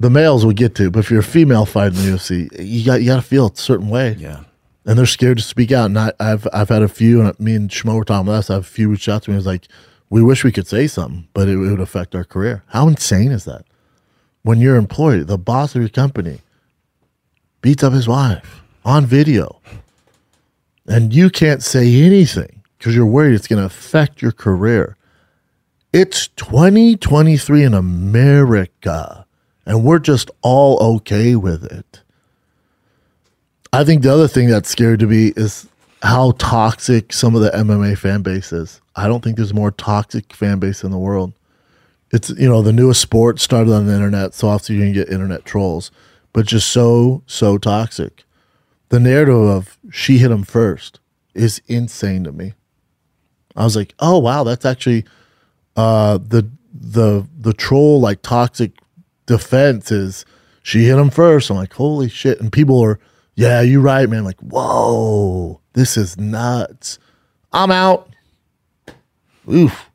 [0.00, 0.90] the males would get to.
[0.90, 3.46] But if you're a female fighter in the UFC, you got you got to feel
[3.46, 4.16] a certain way.
[4.18, 4.44] Yeah.
[4.86, 5.86] And they're scared to speak out.
[5.86, 8.50] And I, I've I've had a few, and me and Schmo were talking about this.
[8.50, 9.36] I have a few reach out to me.
[9.36, 9.66] It's like,
[10.10, 12.64] we wish we could say something, but it, it would affect our career.
[12.68, 13.64] How insane is that?
[14.44, 16.40] When your employee, the boss of your company,
[17.62, 19.58] beats up his wife on video,
[20.86, 24.98] and you can't say anything because you're worried it's going to affect your career.
[25.94, 29.24] It's 2023 in America,
[29.64, 32.02] and we're just all okay with it.
[33.72, 35.66] I think the other thing that's scary to me is
[36.02, 38.82] how toxic some of the MMA fan base is.
[38.94, 41.32] I don't think there's more toxic fan base in the world.
[42.14, 45.08] It's you know the newest sport started on the internet, so obviously you can get
[45.08, 45.90] internet trolls,
[46.32, 48.22] but just so so toxic.
[48.90, 51.00] The narrative of she hit him first
[51.34, 52.54] is insane to me.
[53.56, 55.04] I was like, oh wow, that's actually
[55.74, 58.70] uh, the the the troll like toxic
[59.26, 60.24] defense is
[60.62, 61.50] she hit him first.
[61.50, 62.40] I'm like, holy shit!
[62.40, 63.00] And people are,
[63.34, 64.22] yeah, you're right, man.
[64.22, 67.00] like, whoa, this is nuts.
[67.52, 68.08] I'm out.
[69.52, 69.90] Oof.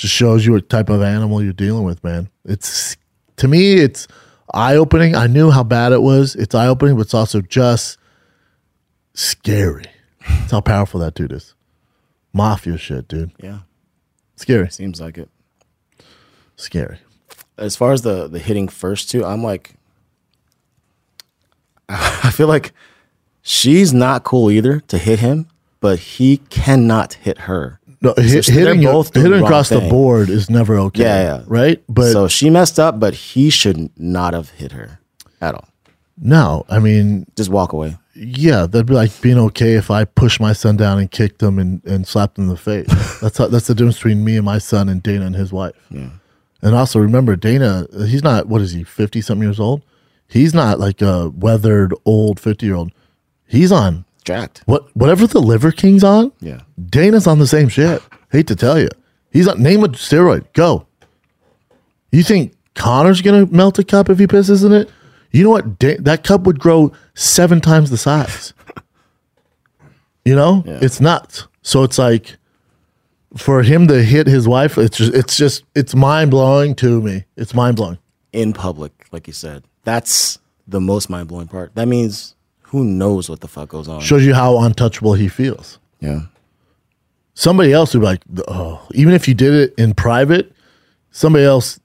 [0.00, 2.30] Just shows you what type of animal you're dealing with, man.
[2.46, 2.96] It's
[3.36, 4.08] to me, it's
[4.54, 5.14] eye opening.
[5.14, 6.34] I knew how bad it was.
[6.36, 7.98] It's eye opening, but it's also just
[9.12, 9.84] scary.
[10.26, 11.54] That's how powerful that dude is.
[12.32, 13.32] Mafia shit, dude.
[13.42, 13.58] Yeah,
[14.36, 14.70] Scary.
[14.70, 15.28] seems like it.
[16.56, 16.96] Scary.
[17.58, 19.74] As far as the the hitting first two, I'm like,
[21.90, 22.72] I feel like
[23.42, 25.46] she's not cool either to hit him,
[25.78, 27.79] but he cannot hit her.
[28.02, 31.02] No, hit, they're hitting, both doing hitting across the board is never okay.
[31.02, 31.44] Yeah, yeah.
[31.46, 31.82] Right?
[31.88, 35.00] But so she messed up, but he should not have hit her
[35.40, 35.68] at all.
[36.16, 37.96] no, I mean, Just walk away.
[38.14, 41.58] yeah, that'd be like being okay if I pushed my son down and kicked him
[41.58, 42.86] and, and slapped him in the face.
[43.20, 45.74] that's how, that's the difference between me and my son and Dana and his wife.
[45.90, 46.08] Yeah.
[46.62, 49.82] And also remember, Dana, he's not what is he, fifty something years old?
[50.28, 52.92] He's not like a weathered old fifty year old.
[53.46, 54.62] He's on Jacked.
[54.66, 56.32] what whatever the Liver King's on.
[56.40, 56.60] Yeah.
[56.88, 58.02] Dana's on the same shit.
[58.30, 58.88] Hate to tell you,
[59.32, 60.44] he's on name a steroid.
[60.52, 60.86] Go.
[62.12, 64.90] You think Connor's gonna melt a cup if he pisses in it?
[65.32, 65.78] You know what?
[65.78, 68.52] Da- that cup would grow seven times the size.
[70.24, 71.46] you know, it's nuts.
[71.62, 72.36] So it's like
[73.36, 77.24] for him to hit his wife, it's just it's just it's mind blowing to me.
[77.36, 77.98] It's mind blowing.
[78.32, 79.64] In public, like you said.
[79.84, 80.38] That's
[80.68, 81.74] the most mind blowing part.
[81.74, 82.36] That means
[82.70, 84.00] who knows what the fuck goes on.
[84.00, 85.78] Shows you how untouchable he feels.
[86.00, 86.22] Yeah.
[87.34, 90.52] somebody else would be like, oh, even if you did it in private,
[91.10, 91.78] somebody else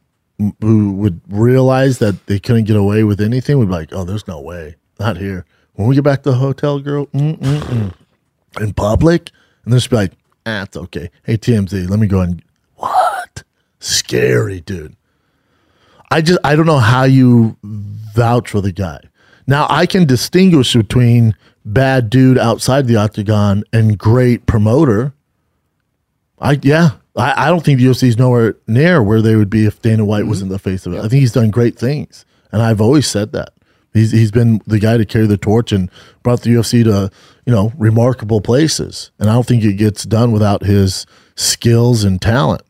[0.62, 4.28] who would realize that they couldn't get away with anything would be like, oh, there's
[4.28, 5.46] no way, not here.
[5.74, 7.94] When we get back to the hotel, girl, mm-mm-mm.
[8.62, 9.32] in public,
[9.64, 10.14] and they'll just be like,
[10.46, 11.10] ah, it's okay.
[11.24, 12.42] Hey, TMZ, let me go and
[12.76, 13.44] what?
[13.80, 14.96] Scary, dude.
[16.12, 19.00] I just I don't know how you vouch for the guy.
[19.48, 25.14] Now I can distinguish between bad dude outside the octagon and great promoter.
[26.40, 29.66] I yeah, I, I don't think the UFC is nowhere near where they would be
[29.66, 31.00] if Dana White was in the face of it.
[31.00, 33.50] I think he's done great things, and I've always said that.
[33.94, 35.90] He's he's been the guy to carry the torch and
[36.22, 37.10] brought the UFC to
[37.46, 41.06] you know remarkable places, and I don't think it gets done without his
[41.36, 42.62] skills and talent.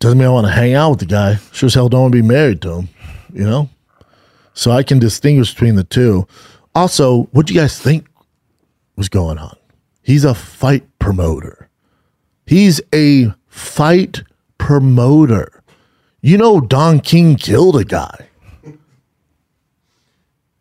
[0.00, 1.36] Doesn't mean I want to hang out with the guy.
[1.52, 2.88] Sure as hell don't want to be married to him,
[3.34, 3.68] you know.
[4.60, 6.28] So I can distinguish between the two.
[6.74, 8.06] Also, what do you guys think
[8.94, 9.56] was going on?
[10.02, 11.70] He's a fight promoter.
[12.44, 14.22] He's a fight
[14.58, 15.62] promoter.
[16.20, 18.28] You know, Don King killed a guy.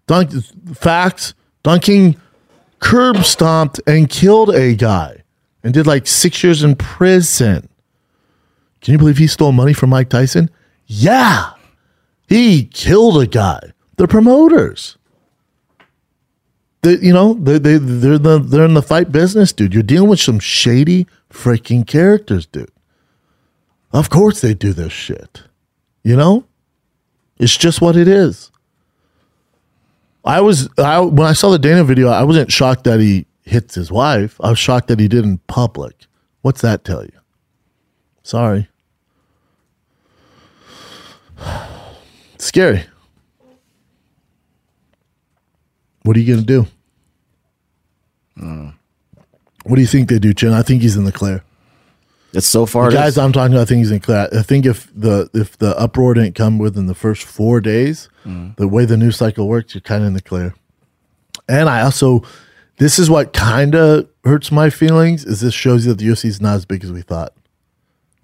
[0.07, 0.29] Don
[0.73, 1.33] facts.
[1.63, 2.15] Don King
[2.79, 5.23] curb stomped and killed a guy
[5.61, 7.67] and did like six years in prison.
[8.79, 10.49] Can you believe he stole money from Mike Tyson?
[10.87, 11.51] Yeah.
[12.29, 13.73] He killed a guy.
[13.99, 14.97] They're promoters.
[16.83, 19.73] They, you know, they, they, they're, the, they're in the fight business, dude.
[19.73, 22.71] You're dealing with some shady freaking characters, dude.
[23.91, 25.43] Of course they do this shit.
[26.01, 26.45] You know?
[27.39, 28.51] It's just what it is.
[30.23, 33.75] I was I, when I saw the Dana video, I wasn't shocked that he hits
[33.75, 34.39] his wife.
[34.39, 36.05] I was shocked that he did in public.
[36.41, 37.19] What's that tell you?
[38.23, 38.69] Sorry.
[42.37, 42.85] Scary.
[46.03, 46.67] What are you going to do?
[48.39, 48.73] Mm.
[49.63, 50.53] What do you think they do, Chin?
[50.53, 51.43] I think he's in the clear.
[52.33, 52.89] It's so far.
[52.89, 53.17] The guys.
[53.17, 54.27] I'm talking to, I think he's in clear.
[54.31, 58.55] I think if the if the uproar didn't come within the first four days, mm.
[58.55, 60.53] the way the news cycle works, you're kind of in the clear.
[61.47, 62.21] And I also,
[62.77, 65.25] this is what kind of hurts my feelings.
[65.25, 67.33] Is this shows you that the UFC is not as big as we thought.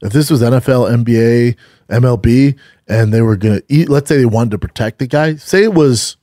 [0.02, 1.56] If this was NFL, NBA,
[1.90, 2.56] MLB,
[2.88, 5.36] and they were gonna eat, let's say they wanted to protect the guy.
[5.38, 6.18] Say it was,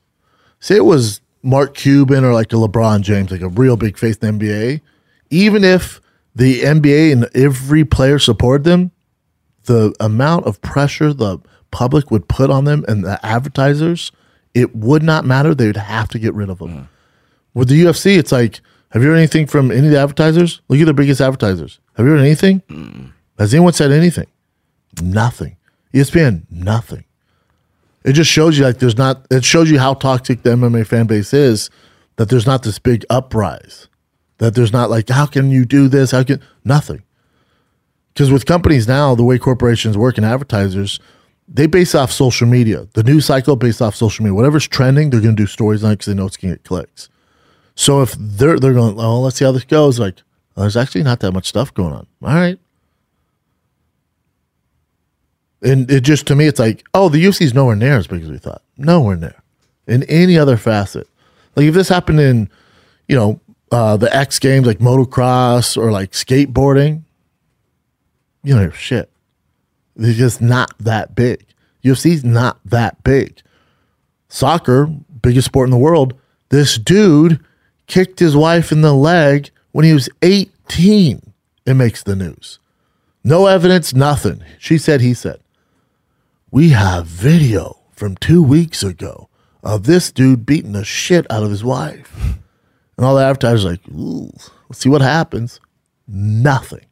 [0.61, 4.17] say it was Mark Cuban or like a LeBron James, like a real big face
[4.17, 4.81] in the NBA.
[5.31, 6.01] Even if
[6.35, 8.93] the NBA and every player supported them,
[9.65, 11.39] the amount of pressure the
[11.71, 14.13] public would put on them and the advertisers,
[14.55, 15.55] it would not matter.
[15.55, 16.71] They would have to get rid of them.
[16.71, 16.83] Hmm.
[17.55, 20.61] With the UFC, it's like, have you heard anything from any of the advertisers?
[20.69, 21.81] Look at the biggest advertisers.
[21.97, 22.63] Have you heard anything?
[22.69, 23.07] Hmm.
[23.39, 24.27] Has anyone said anything?
[25.03, 25.57] Nothing.
[25.95, 27.05] ESPN, nothing.
[28.05, 29.27] It just shows you like there's not.
[29.31, 31.71] It shows you how toxic the MMA fan base is.
[32.17, 33.89] That there's not this big uprise.
[34.39, 36.11] That there's not like how can you do this?
[36.11, 37.03] How can nothing?
[38.13, 41.01] Because with companies now, the way corporations work and advertisers,
[41.49, 42.87] they base off social media.
[42.93, 44.35] The news cycle based off social media.
[44.35, 46.59] Whatever's trending, they're going to do stories on it because they know it's going to
[46.59, 47.09] get clicks.
[47.75, 49.99] So if they're they're going, oh, let's see how this goes.
[49.99, 50.23] Like,
[50.57, 52.07] oh, there's actually not that much stuff going on.
[52.23, 52.59] All right.
[55.63, 58.31] And it just to me, it's like, oh, the UFC's nowhere near as big as
[58.31, 58.63] we thought.
[58.77, 59.43] Nowhere near.
[59.87, 61.09] In any other facet,
[61.57, 62.51] like if this happened in,
[63.09, 67.03] you know, uh, the X Games like motocross or like skateboarding,
[68.43, 69.11] you know, shit.
[69.97, 71.45] They're just not that big.
[71.85, 73.41] UFC's not that big.
[74.29, 76.15] Soccer, biggest sport in the world.
[76.49, 77.45] This dude
[77.87, 81.33] kicked his wife in the leg when he was 18.
[81.67, 82.59] It makes the news.
[83.25, 84.43] No evidence, nothing.
[84.59, 85.41] She said, he said.
[86.55, 89.31] We have video from two weeks ago
[89.63, 92.15] of this dude beating the shit out of his wife.
[92.99, 94.31] And all the advertisers like, ooh,
[94.69, 95.61] let's see what happens.
[96.07, 96.85] Nothing.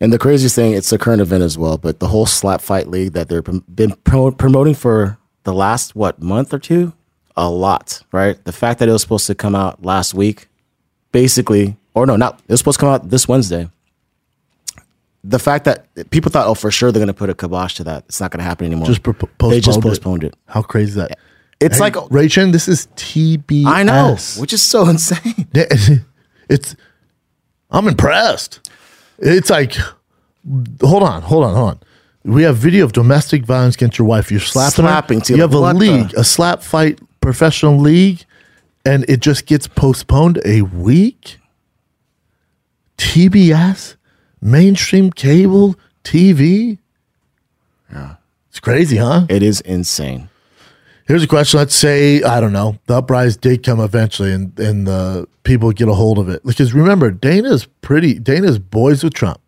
[0.00, 2.86] And the craziest thing, it's a current event as well, but the whole slap fight
[2.86, 3.42] league that they've
[3.74, 6.92] been pro- promoting for the last, what, month or two?
[7.36, 8.42] A lot, right?
[8.44, 10.46] The fact that it was supposed to come out last week,
[11.10, 13.68] basically, or no, not, it was supposed to come out this Wednesday.
[15.26, 17.84] The fact that people thought, oh, for sure they're going to put a kibosh to
[17.84, 18.04] that.
[18.08, 18.86] It's not going to happen anymore.
[18.86, 19.14] Just pro-
[19.48, 20.34] they just postponed it.
[20.34, 20.38] it.
[20.46, 21.18] How crazy is that?
[21.60, 23.64] It's Hey, like, Rachel, this is TBS.
[23.66, 25.48] I know, which is so insane.
[26.50, 26.76] It's.
[27.70, 28.68] I'm impressed.
[29.18, 29.74] It's like,
[30.82, 31.80] hold on, hold on, hold on.
[32.24, 34.30] We have video of domestic violence against your wife.
[34.30, 34.90] You're slapping, her.
[34.90, 35.36] Slapping, too.
[35.36, 38.24] You have a What the- league, a slap fight professional league,
[38.84, 41.38] and it just gets postponed a week.
[42.98, 43.96] TBS,
[44.44, 46.78] mainstream cable TV.
[47.90, 48.16] Yeah,
[48.50, 49.26] it's crazy, huh?
[49.28, 50.28] It is insane.
[51.06, 51.58] Here's a question.
[51.58, 55.88] Let's say I don't know the uprise did come eventually, and and the people get
[55.88, 56.44] a hold of it.
[56.44, 58.18] Because remember, Dana's pretty.
[58.18, 59.40] Dana's boys with Trump,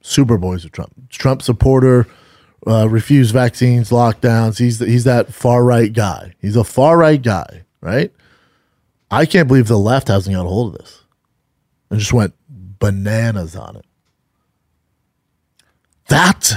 [0.00, 0.92] super boys with Trump.
[1.08, 2.06] Trump supporter,
[2.66, 4.58] uh, refused vaccines, lockdowns.
[4.58, 6.34] He's he's that far right guy.
[6.40, 8.12] He's a far right guy, right?
[9.10, 11.04] I can't believe the left hasn't got a hold of this,
[11.90, 13.86] and just went bananas on it.
[16.08, 16.54] That's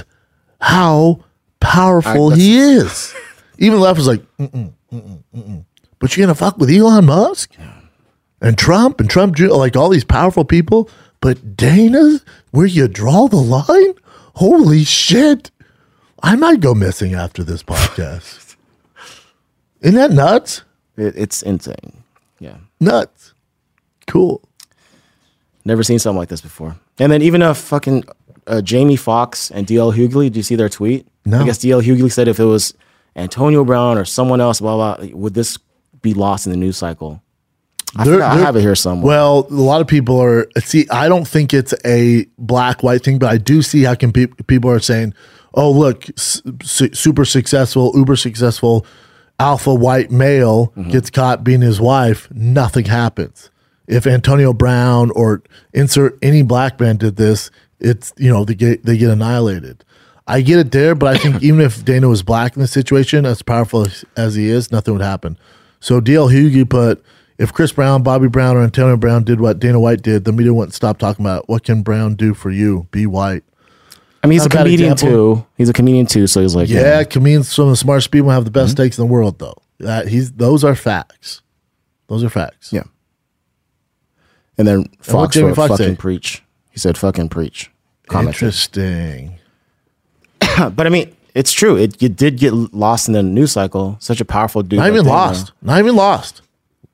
[0.60, 1.24] how
[1.60, 3.14] powerful he is.
[3.58, 5.66] Even left was like, mm-mm, mm-mm, mm-mm.
[6.00, 7.56] but you're gonna fuck with Elon Musk
[8.42, 10.90] and Trump and Trump, like all these powerful people.
[11.22, 12.20] But Dana,
[12.52, 13.94] where you draw the line?
[14.36, 15.52] Holy shit!
[16.22, 18.56] I might go missing after this podcast.
[19.82, 20.64] Isn't that nuts?
[20.98, 22.04] It, it's insane.
[22.40, 22.58] Yeah.
[22.80, 23.34] Nuts.
[24.08, 24.42] Cool.
[25.64, 26.78] Never seen something like this before.
[27.00, 28.04] And then even a fucking
[28.48, 30.32] uh, Jamie Foxx and DL Hughley.
[30.32, 31.08] Do you see their tweet?
[31.26, 31.42] No.
[31.42, 32.74] I guess DL Hughley said if it was
[33.16, 35.58] Antonio Brown or someone else, blah blah, would this
[36.02, 37.22] be lost in the news cycle?
[37.98, 39.08] I, They're- I have it here somewhere.
[39.08, 40.86] Well, a lot of people are see.
[40.92, 44.28] I don't think it's a black white thing, but I do see how can pe-
[44.48, 45.14] people are saying,
[45.54, 48.86] "Oh, look, su- super successful, uber successful,
[49.40, 50.90] alpha white male Mm-hmm.
[50.92, 52.28] gets caught being his wife.
[52.32, 53.50] Nothing happens.
[53.88, 58.86] If Antonio Brown or insert any black man did this, it's you know they get
[58.86, 59.84] they get annihilated."
[60.28, 63.28] I get it there, but I think even if Dana was black in the situation,
[63.28, 65.38] as powerful as, as he is, nothing would happen.
[65.80, 67.06] So DL Hughley put,
[67.38, 70.52] if Chris Brown, Bobby Brown, or Antonio Brown did what Dana White did, the media
[70.52, 72.88] wouldn't stop talking about what can Brown do for you?
[72.90, 73.44] Be white.
[74.24, 75.36] I mean, he's a not a comedian example.
[75.36, 75.46] too.
[75.58, 78.46] He's a comedian too, so he's like, Yeah, comedians, some of the smartest people have
[78.46, 78.84] the best Mm-hmm.
[78.84, 79.54] takes in the world, though.
[79.78, 81.44] That he's those are facts.
[82.08, 82.74] Those are facts.
[82.74, 82.86] Yeah.
[84.58, 85.96] And then Foxx Jamie wrote, Foxx fucking say?
[85.96, 86.42] preach.
[86.76, 87.72] He said, fucking preach.
[88.08, 88.36] Commented.
[88.44, 89.40] Interesting.
[90.76, 91.76] But I mean, it's true.
[91.76, 93.98] It, it did get lost in the news cycle.
[94.00, 94.78] Such a powerful dude.
[94.80, 95.52] Not even lost.
[95.62, 96.42] Not even lost.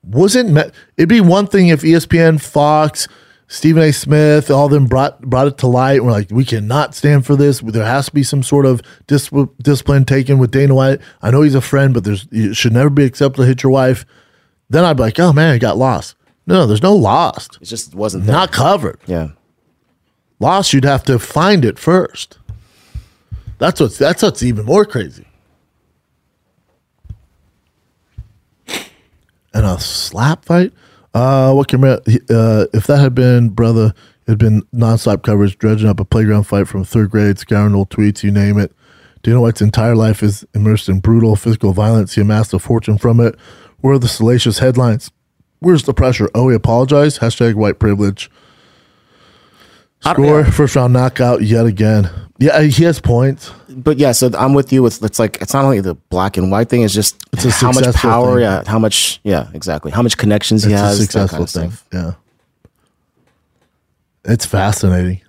[0.04, 0.64] Wasn't me-
[0.98, 3.08] it'd be one thing if ESPN, Fox,
[3.48, 3.92] Stephen A.
[3.92, 6.04] Smith, all of them brought brought it to light.
[6.04, 7.60] We're like, we cannot stand for this.
[7.60, 9.30] There has to be some sort of dis-
[9.62, 11.02] discipline taken with Dana White.
[11.22, 13.72] I know he's a friend, but there's it should never be acceptable to hit your
[13.72, 14.06] wife.
[14.72, 16.16] Then I'd be like, oh man, it got lost.
[16.48, 17.60] No, there's no lost.
[17.62, 18.34] It just wasn't there.
[18.36, 19.00] Not covered.
[19.06, 19.30] yeah.
[20.42, 22.40] Lost, you'd have to find it first.
[23.60, 25.28] That's what's that's what's even more crazy.
[29.54, 30.74] And a slap fight.
[31.14, 32.00] Uh, what can uh,
[32.74, 33.94] if that had been brother?
[34.26, 37.90] It had been nonstop coverage, dredging up a playground fight from third grade, scouring old
[37.92, 38.72] tweets, you name it.
[39.22, 42.16] Dana White's entire life is immersed in brutal physical violence.
[42.16, 43.36] He amassed a fortune from it.
[43.82, 45.12] Where are the salacious headlines?
[45.60, 46.30] Where's the pressure?
[46.34, 47.20] Oh, he apologized.
[47.20, 48.32] Hashtag white privilege.
[50.04, 52.10] Score first round knockout yet again.
[52.40, 53.52] Yeah, uh, he has points.
[53.70, 54.86] But yeah, so I'm with you.
[54.88, 56.82] It's, it's like it's not only the black and white thing.
[56.82, 58.34] It's just It's a how much power.
[58.36, 58.42] thing.
[58.42, 59.20] Yeah, how much.
[59.24, 59.92] Yeah, exactly.
[59.92, 60.98] How much connections he It's a has.
[60.98, 61.72] that successful kind of thing.
[61.72, 61.88] stuff.
[61.94, 62.14] Yeah,
[64.32, 65.22] it's fascinating.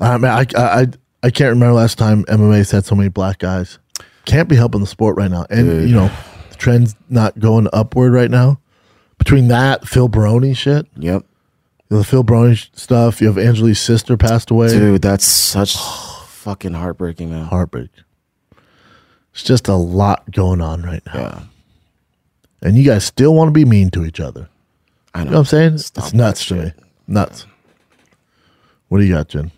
[0.00, 0.86] I mean, I, I I
[1.24, 3.78] I can't remember last time MMA's had so many black guys.
[4.24, 6.10] Can't be helping the sport right now, and you know
[6.50, 8.58] the trend's not going upward right now.
[9.18, 11.24] Between that Phil Baroni shit, Yep,
[11.88, 14.68] the Phil Baroni sh- stuff, you have Angela's sister passed away.
[14.68, 17.44] dude, that's such fucking heartbreaking, man.
[17.46, 17.90] Heartbreak.
[19.32, 21.40] It's just a lot going on right now, Yeah,
[22.62, 24.48] and you guys still want to be mean to each other.
[25.14, 25.24] I know.
[25.24, 25.78] You know what I'm saying?
[25.78, 26.72] Stop it's nuts to me.
[27.06, 27.46] Nuts.
[28.88, 29.52] What do you got, Jen?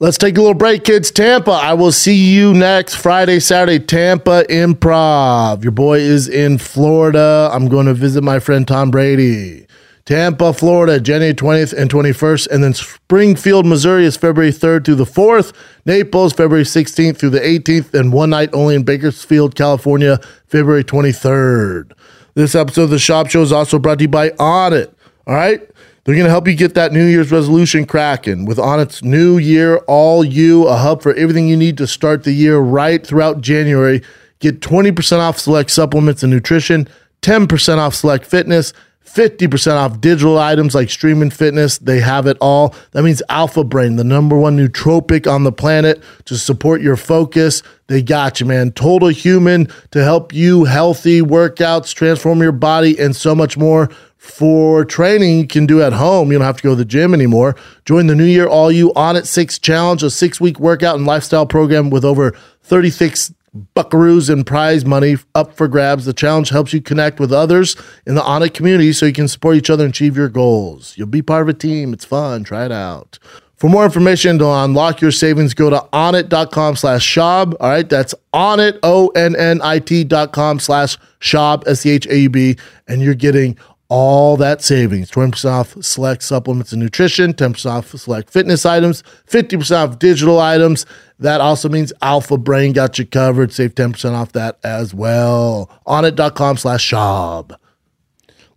[0.00, 1.10] Let's take a little break, kids.
[1.10, 1.50] Tampa.
[1.50, 3.84] I will see you next Friday, Saturday.
[3.84, 5.64] Tampa Improv.
[5.64, 7.50] Your boy is in Florida.
[7.52, 9.66] I'm going to visit my friend Tom Brady.
[10.08, 12.48] Tampa, Florida, January 20th and 21st.
[12.48, 15.52] And then Springfield, Missouri is February 3rd through the 4th.
[15.84, 17.92] Naples, February 16th through the 18th.
[17.92, 21.92] And one night only in Bakersfield, California, February 23rd.
[22.32, 24.90] This episode of the Schaub Show is also brought to you by Onnit.
[25.26, 25.60] All right?
[26.04, 29.76] They're going to help you get that New Year's resolution cracking with Onnit's New Year
[29.88, 34.00] All You, a hub for everything you need to start the year right throughout January.
[34.38, 36.88] Get 20% off select supplements and nutrition,
[37.20, 38.72] 10% off select fitness,
[39.14, 41.78] 50% off digital items like streaming fitness.
[41.78, 42.74] They have it all.
[42.92, 47.62] That means Alpha Brain, the number one nootropic on the planet to support your focus.
[47.86, 48.72] They got you, man.
[48.72, 53.88] Total Human to help you healthy workouts, transform your body, and so much more.
[54.18, 57.14] For training you can do at home, you don't have to go to the gym
[57.14, 57.56] anymore.
[57.84, 61.46] Join the New Year All You Onnit 6 Challenge, a six week workout and lifestyle
[61.46, 63.32] program with over 36
[63.74, 66.04] buckaroos and prize money up for grabs.
[66.04, 69.56] The challenge helps you connect with others in the Onnit community so you can support
[69.56, 70.94] each other and achieve your goals.
[70.96, 71.92] You'll be part of a team.
[71.92, 72.44] It's fun.
[72.44, 73.18] Try it out.
[73.56, 77.54] For more information to unlock your savings, go to onnit.com slash shop.
[77.58, 82.56] All right, that's onit, O-N-N-I-T dot com slash shop, S-C-H-A-U-B,
[82.86, 85.10] and you're getting all that savings.
[85.10, 90.86] 20% off select supplements and nutrition 10% off select fitness items 50% off digital items.
[91.18, 93.52] That also means alpha brain got you covered.
[93.52, 95.70] Save 10% off that as well.
[95.86, 97.60] Onnit.com slash shop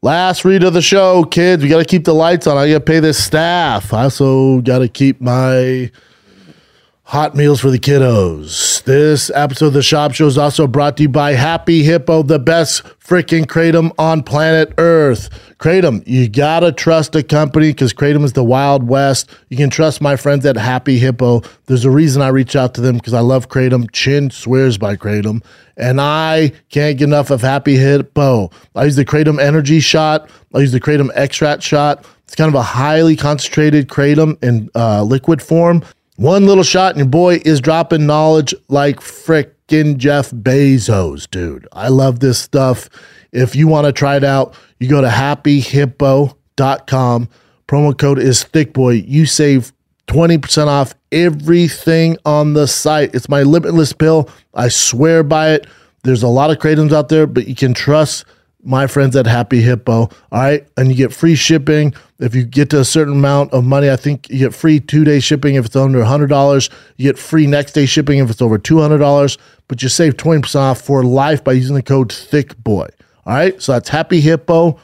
[0.03, 1.61] last read of the show kids.
[1.61, 2.57] We got to keep the lights on.
[2.57, 3.93] I gotta pay this staff.
[3.93, 5.91] I also got to keep my
[7.11, 8.81] Hot meals for the kiddos.
[8.85, 12.39] This episode of the Schaub Show is also brought to you by Happy Hippo, the
[12.39, 15.29] best freaking kratom on planet Earth.
[15.57, 19.29] Kratom, you gotta trust a company because Kratom is the Wild West.
[19.49, 21.41] You can trust my friends at Happy Hippo.
[21.65, 23.91] There's a reason I reach out to them because I love Kratom.
[23.91, 25.43] Chin swears by Kratom,
[25.75, 28.51] and I can't get enough of Happy Hippo.
[28.73, 30.29] I use the Kratom Energy Shot.
[30.53, 32.05] I use the Kratom Extract Shot.
[32.23, 35.83] It's kind of a highly concentrated kratom in uh, liquid form.
[36.17, 41.67] One little shot, and your boy is dropping knowledge like frickin' Jeff Bezos, dude.
[41.71, 42.89] I love this stuff.
[43.31, 47.29] If you want to try it out, you go to happyhippo.com.
[47.67, 49.07] Promo code is thickboy.
[49.07, 49.71] You save
[50.07, 53.15] 20% off everything on the site.
[53.15, 54.29] It's my limitless pill.
[54.53, 55.65] I swear by it.
[56.03, 58.25] There's a lot of kratoms out there, but you can trust
[58.63, 59.93] my friends at Happy Hippo.
[59.93, 60.67] All right.
[60.77, 61.93] And you get free shipping.
[62.19, 65.03] If you get to a certain amount of money, I think you get free two
[65.03, 66.69] day shipping if it's under $100.
[66.97, 69.37] You get free next day shipping if it's over $200.
[69.67, 72.89] But you save 20% off for life by using the code ThickBoy.
[73.25, 73.61] All right.
[73.61, 74.79] So that's happyhippo.com.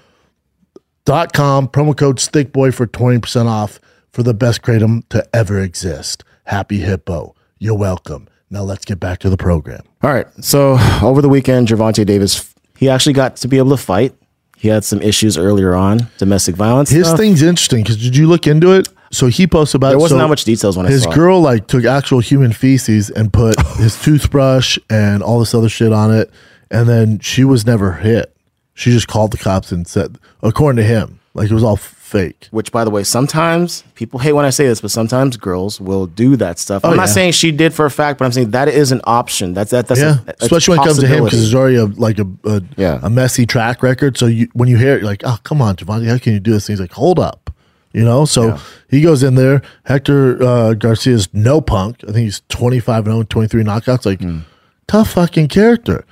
[1.05, 3.79] Promo code ThickBoy for 20% off
[4.11, 6.23] for the best kratom to ever exist.
[6.45, 7.35] Happy Hippo.
[7.59, 8.27] You're welcome.
[8.49, 9.81] Now let's get back to the program.
[10.01, 10.27] All right.
[10.41, 14.13] So over the weekend, Gervonta Davis, he actually got to be able to fight.
[14.57, 16.89] He had some issues earlier on, domestic violence.
[16.89, 17.19] His stuff.
[17.19, 18.89] thing's interesting because did you look into it?
[19.11, 21.15] So he posted about There wasn't so that much details when I his saw it.
[21.15, 25.93] girl like took actual human feces and put his toothbrush and all this other shit
[25.93, 26.29] on it,
[26.71, 28.35] and then she was never hit.
[28.73, 32.47] She just called the cops and said, according to him, like it was all fake.
[32.51, 36.05] Which, by the way, sometimes people hate when I say this, but sometimes girls will
[36.07, 36.83] do that stuff.
[36.85, 37.13] I'm Oh, not yeah.
[37.13, 39.53] saying she did for a fact, but I'm saying that is an option.
[39.53, 39.87] That's that.
[39.87, 42.17] That's Yeah, a, that's especially when it comes to him because there's already a like
[42.19, 42.99] a a, Yeah.
[43.03, 44.17] a messy track record.
[44.17, 46.39] So you when you hear it, you're like, oh come on, Gervonta, how can you
[46.39, 46.67] do this?
[46.69, 47.51] And he's like, hold up,
[47.93, 48.25] you know.
[48.25, 48.57] So
[48.89, 49.61] he goes in there.
[49.85, 51.97] Hector uh, Garcia's no punk.
[52.03, 54.05] I think he's 25 and 0, 23 knockouts.
[54.05, 54.39] Like Hmm.
[54.87, 56.05] tough fucking character.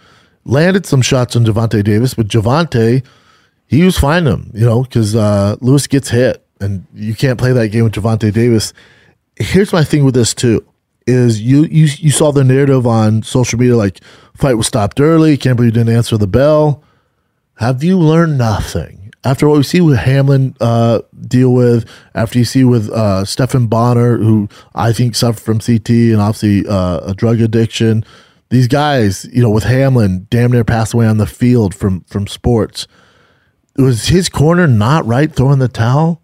[0.43, 3.03] Landed some shots on Gervonta Davis, but Gervonta,
[3.67, 7.51] he was finding him, you know, because uh, Lewis gets hit, and you can't play
[7.53, 8.73] that game with Gervonta Davis.
[9.37, 10.65] Here's my thing with this too:
[11.07, 13.99] is you you you saw the narrative on social media like
[14.35, 16.83] fight was stopped early, can't believe you didn't answer the bell.
[17.55, 19.13] Have you learned nothing?
[19.23, 23.65] After what we see with Hamlin uh, deal with, after you see with uh, Stephan
[23.67, 28.05] Bonnar, who I think suffered from CT and obviously uh, a drug addiction,
[28.49, 32.27] these guys, you know, with Hamlin, damn near passed away on the field from from
[32.27, 32.87] sports.
[33.77, 36.21] Was his corner not right throwing the towel?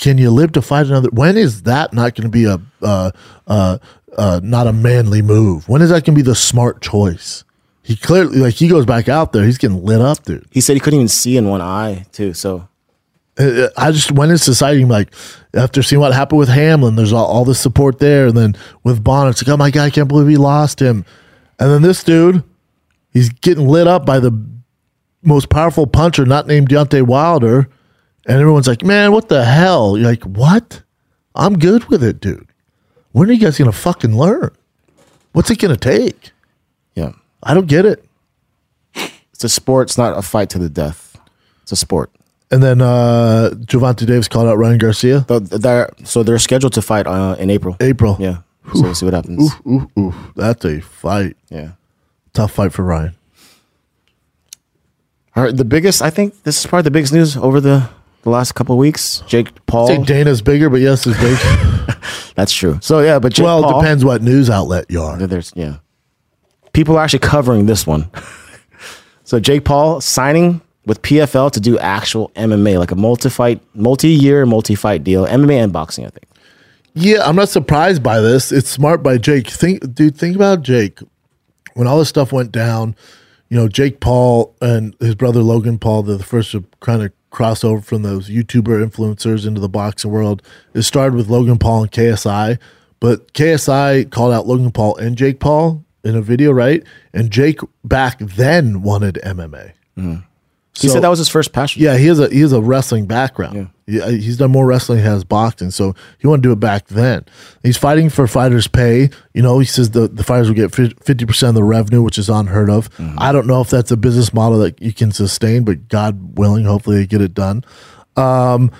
[0.00, 1.08] Can you live to fight another?
[1.10, 3.10] When is that not going to be a uh,
[3.46, 3.78] uh,
[4.16, 5.68] uh, not a manly move?
[5.68, 7.44] When is that going to be the smart choice?
[7.82, 10.46] He clearly like he goes back out there, he's getting lit up, dude.
[10.50, 12.34] He said he couldn't even see in one eye too.
[12.34, 12.68] So
[13.38, 15.14] Uh, I just went in society like
[15.54, 19.02] after seeing what happened with Hamlin, there's all, all this support there, and then with
[19.02, 21.04] Bonnar, it's like, oh my god, I can't believe we lost him.
[21.58, 22.42] And then this dude,
[23.12, 24.30] he's getting lit up by the
[25.22, 27.68] most powerful puncher, not named Deontay Wilder,
[28.26, 29.96] and everyone's like, man, what the hell?
[29.96, 30.82] You're like, what?
[31.34, 32.46] I'm good with it, dude.
[33.12, 34.50] When are you guys gonna fucking learn?
[35.32, 36.32] What's it gonna take?
[36.94, 37.12] yeah,
[37.42, 38.04] I don't get it.
[38.94, 39.88] it's a sport.
[39.88, 41.18] It's not a fight to the death.
[41.62, 42.10] It's a sport.
[42.50, 45.24] And then uh Gervonta Davis called out Ryan Garcia.
[45.26, 47.76] But they're, so they're scheduled to fight uh, in April.
[47.80, 48.16] April.
[48.18, 48.38] Yeah.
[48.74, 49.52] So we'll see what happens.
[49.66, 50.14] Ooh, ooh, ooh.
[50.36, 51.36] That's a fight.
[51.48, 51.72] Yeah.
[52.32, 53.14] Tough fight for Ryan.
[55.36, 57.88] All right, the biggest, I think this is probably the biggest news over the,
[58.22, 59.22] the last couple of weeks.
[59.26, 59.84] Jake Paul.
[59.90, 61.38] I think Dana's bigger, but yes, it's big.
[62.34, 62.78] That's true.
[62.82, 65.16] So yeah, but Jake well, Paul, it depends what news outlet you are.
[65.18, 65.76] There's yeah,
[66.72, 68.10] people are actually covering this one.
[69.24, 75.04] so Jake Paul signing with PFL to do actual MMA, like a multi-fight, multi-year, multi-fight
[75.04, 76.06] deal, MMA and boxing.
[76.06, 76.26] I think.
[76.94, 78.50] Yeah, I'm not surprised by this.
[78.50, 79.46] It's smart by Jake.
[79.48, 80.98] Think, dude, think about Jake.
[81.74, 82.96] When all this stuff went down,
[83.50, 87.62] you know, Jake Paul and his brother Logan Paul, the first to kind of cross
[87.62, 90.42] over from those YouTuber influencers into the boxing world.
[90.72, 92.58] It started with Logan Paul and KSI,
[93.00, 96.82] but KSI called out Logan Paul and Jake Paul in a video, right?
[97.12, 99.72] And Jake back then wanted MMA.
[100.78, 101.82] He So- said that was his first passion.
[101.82, 103.68] Yeah, he has a he has a wrestling background.
[103.86, 104.08] Yeah.
[104.10, 106.86] he's done more wrestling than he has boxing, so he wanted to do it back
[106.86, 107.24] then.
[107.64, 109.10] He's fighting for fighters' pay.
[109.34, 112.16] You know, he says the, the fighters will get fifty percent of the revenue, which
[112.16, 112.88] is unheard of.
[113.18, 116.64] I don't know if that's a business model that you can sustain, but God willing,
[116.66, 117.64] hopefully they get it done.
[118.16, 118.70] Um,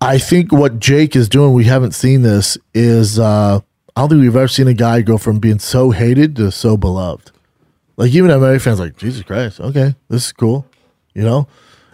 [0.00, 3.60] I think what Jake is doing, we haven't seen this, is uh,
[3.96, 6.76] I don't think we've ever seen a guy go from being so hated to so
[6.78, 7.32] beloved.
[7.98, 10.64] Like even MMA fans, like Jesus Christ, okay, this is cool.
[11.18, 11.48] You know,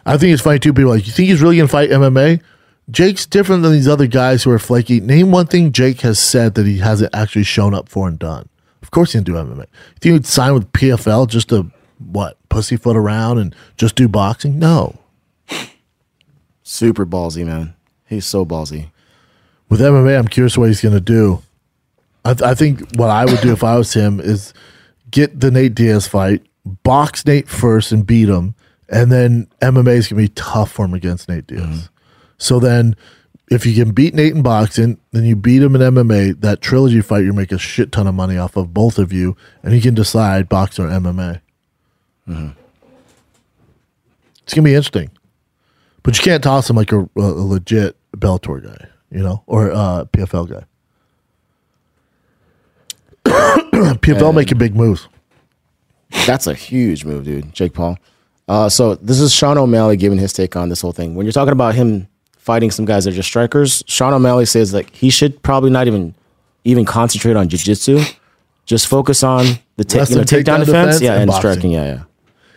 [0.05, 0.75] I think it's funny too.
[0.75, 2.43] People are like, you think he's really gonna fight MMA?
[2.91, 5.01] Jake's different than these other guys who are flaky.
[5.01, 8.51] Name one thing Jake has said that he hasn't actually shown up for and done.
[8.83, 9.61] Of course, he didn't do MMA.
[9.61, 14.59] You think he'd sign with PFL just to what pussyfoot around and just do boxing?
[14.59, 14.99] No.
[16.62, 17.72] Super ballsy, man.
[18.07, 18.91] He's so ballsy.
[19.70, 21.43] With MMA, I'm curious what he's gonna do.
[22.27, 24.53] I, th- I think what I would do if I was him is
[25.11, 28.55] get the Nate Diaz fight, box Nate first and beat him,
[28.89, 31.89] and then MMA is gonna be tough for him against Nate Diaz.
[32.39, 32.97] So then,
[33.51, 36.41] if you can beat Nate in boxing, then you beat him in MMA.
[36.41, 39.37] That trilogy fight, you make a shit ton of money off of both of you,
[39.62, 41.41] and you can decide boxing or MMA.
[44.43, 45.11] It's gonna be interesting,
[46.03, 50.05] but you can't toss him like a, a legit Bellator guy, you know, or uh,
[50.12, 50.64] PFL guy.
[53.99, 55.09] PFL making big moves.
[56.26, 57.53] That's a huge move, dude.
[57.55, 57.99] Jake Paul.
[58.47, 61.15] Uh, so this is Sean O'Malley giving his take on this whole thing.
[61.15, 64.75] When you're talking about him fighting some guys that are just strikers, Sean O'Malley says
[64.75, 66.15] like he should probably not even
[66.65, 68.01] even concentrate on jiu-jitsu.
[68.67, 71.71] Just focus on the ta- you know, takedown takedown defense, defense, yeah, and and, striking,
[71.71, 72.03] yeah, yeah.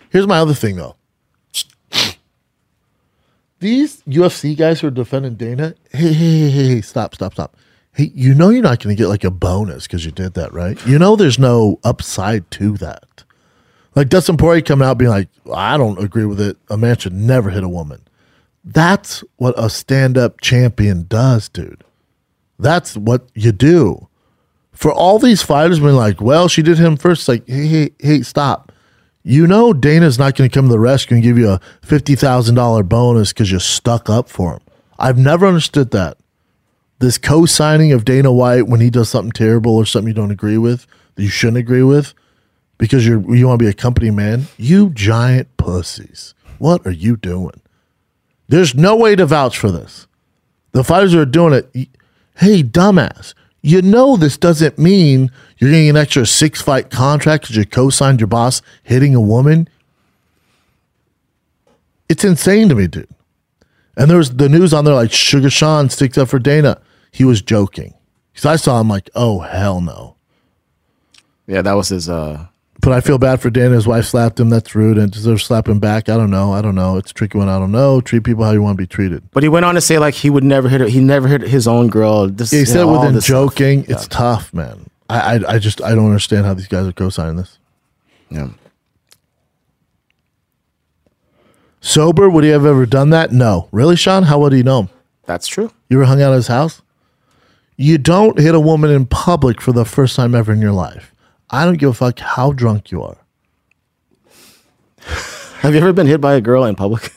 [0.09, 0.95] Here's my other thing though.
[3.59, 7.57] These UFC guys who are defending Dana, hey, hey, hey, hey, hey, stop, stop, stop.
[7.91, 10.53] Hey, you know you're not going to get like a bonus because you did that,
[10.53, 10.83] right?
[10.85, 13.23] You know there's no upside to that.
[13.97, 16.55] Like Dustin Poirier coming out being like, I don't agree with it.
[16.69, 17.99] A man should never hit a woman.
[18.63, 21.83] That's what a stand-up champion does, dude.
[22.59, 24.07] That's what you do.
[24.71, 27.27] For all these fighters being like, well, she did him first.
[27.27, 28.71] Like, hey, hey, hey, stop.
[29.23, 32.13] You know Dana's not going to come to the rescue and give you a fifty
[32.13, 34.59] thousand dollar bonus because you stuck up for him.
[34.99, 36.19] I've never understood that.
[36.99, 40.59] This co-signing of Dana White when he does something terrible or something you don't agree
[40.59, 40.85] with
[41.15, 42.13] that you shouldn't agree with
[42.77, 44.47] because you're you want to be a company man.
[44.57, 46.33] You giant pussies.
[46.57, 47.61] What are you doing?
[48.47, 50.07] There's no way to vouch for this.
[50.71, 51.89] The fighters are doing it.
[52.37, 53.33] Hey, dumbass.
[53.61, 58.21] You know this doesn't mean you're getting an extra six fight contract because you co-signed
[58.21, 59.67] your boss hitting a woman.
[62.07, 63.09] It's insane to me, dude.
[63.97, 66.79] And there was the news on there like Sugar Sean sticks up for Dana.
[67.11, 67.95] He was joking.
[68.31, 70.15] Because I saw him like, oh hell no.
[71.47, 72.47] Yeah, that was his uh
[72.81, 73.73] But I feel bad for Dana.
[73.75, 74.49] His wife slapped him.
[74.49, 76.09] That's rude and deserves slapping back.
[76.09, 76.53] I don't know.
[76.53, 76.97] I don't know.
[76.97, 77.49] It's a tricky one.
[77.49, 78.01] I don't know.
[78.01, 79.23] Treat people how you want to be treated.
[79.31, 80.87] But he went on to say like he would never hit.
[80.89, 82.27] He never hit his own girl.
[82.27, 83.55] This, He you said know, all within this stuff.
[83.55, 83.85] joking.
[83.89, 84.89] It's tough, man.
[85.09, 87.57] I, I I just I don't understand how these guys are co-signing this.
[88.29, 88.49] Yeah.
[91.81, 93.31] Sober, would he have ever done that?
[93.31, 93.69] No.
[93.71, 94.23] Really, Sean?
[94.23, 94.89] How would he know him?
[95.25, 95.71] That's true.
[95.89, 96.81] You ever hung out at his house?
[97.77, 101.13] You don't hit a woman in public for the first time ever in your life.
[101.49, 103.17] I don't give a fuck how drunk you are.
[105.59, 107.13] Have you ever been hit by a girl in public?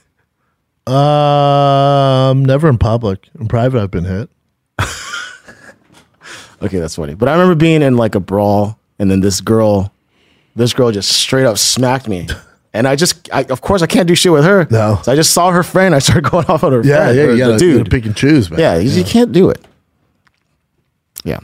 [0.86, 3.28] Um, never in public.
[3.38, 4.30] In private, I've been hit.
[6.62, 7.14] Okay, that's funny.
[7.14, 9.92] But I remember being in like a brawl, and then this girl,
[10.54, 12.28] this girl just straight up smacked me,
[12.74, 14.66] and I just, I, of course, I can't do shit with her.
[14.70, 15.00] No.
[15.02, 15.94] so I just saw her friend.
[15.94, 16.82] I started going off on her.
[16.84, 17.70] Yeah, friend, yeah, or you gotta, dude.
[17.70, 18.60] you gotta pick and choose, man.
[18.60, 19.64] Yeah, you, you can't do it.
[21.24, 21.40] Yeah.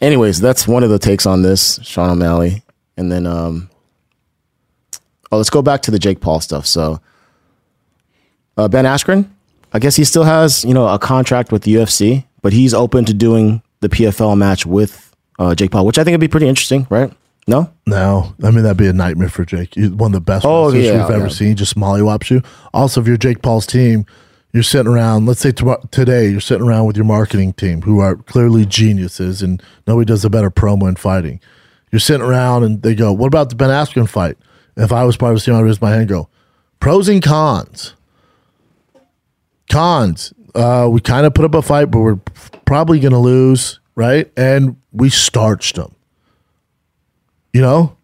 [0.00, 2.62] Anyways, that's one of the takes on this, Sean O'Malley.
[2.96, 3.70] And then um
[5.30, 6.66] Oh, let's go back to the Jake Paul stuff.
[6.66, 7.00] So
[8.56, 9.28] uh, Ben Askren,
[9.72, 13.04] I guess he still has, you know, a contract with the UFC, but he's open
[13.04, 16.48] to doing the PFL match with uh, Jake Paul, which I think would be pretty
[16.48, 17.12] interesting, right?
[17.46, 17.70] No?
[17.86, 19.74] No, I mean that'd be a nightmare for Jake.
[19.76, 21.56] One of the best Oh, yeah, we've ever seen.
[21.56, 22.42] Just mollywops you.
[22.74, 24.06] Also, if you're Jake Paul's team,
[24.52, 25.26] you're sitting around.
[25.26, 29.42] Let's say tomorrow, today, you're sitting around with your marketing team, who are clearly geniuses,
[29.42, 31.40] and nobody does a better promo in fighting.
[31.92, 34.36] You're sitting around, and they go, "What about the Ben Askren fight?"
[34.76, 36.28] If I was part of the team, I'd raise my hand, and go,
[36.80, 37.94] "Pros and cons."
[39.70, 40.32] Cons.
[40.54, 42.18] Uh, we kind of put up a fight, but we're
[42.64, 44.30] probably going to lose, right?
[44.36, 45.94] And we starched them.
[47.52, 47.96] You know,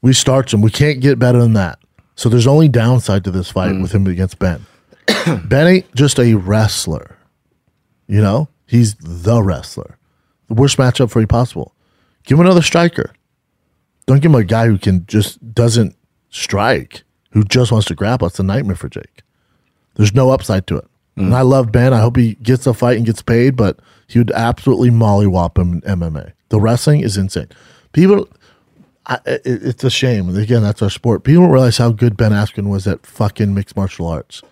[0.00, 0.62] we starched him.
[0.62, 1.78] We can't get better than that.
[2.16, 4.66] So there's only downside to this fight with him against Ben.
[5.44, 7.16] Benny, just a wrestler.
[8.06, 9.98] You know, he's the wrestler.
[10.48, 11.74] The worst matchup for you possible.
[12.24, 13.12] Give him another striker.
[14.06, 15.96] Don't give him a guy who can just doesn't
[16.30, 18.26] strike, who just wants to grapple.
[18.26, 19.22] It's a nightmare for Jake.
[19.94, 20.84] There's no upside to it.
[21.16, 21.26] Mm.
[21.26, 21.92] And I love Ben.
[21.92, 25.74] I hope he gets a fight and gets paid, but he would absolutely mollywop him
[25.74, 26.32] in MMA.
[26.48, 27.48] The wrestling is insane.
[27.92, 28.28] People,
[29.06, 30.34] I, it, it's a shame.
[30.36, 31.24] Again, that's our sport.
[31.24, 34.42] People don't realize how good Ben Askren was at fucking mixed martial arts.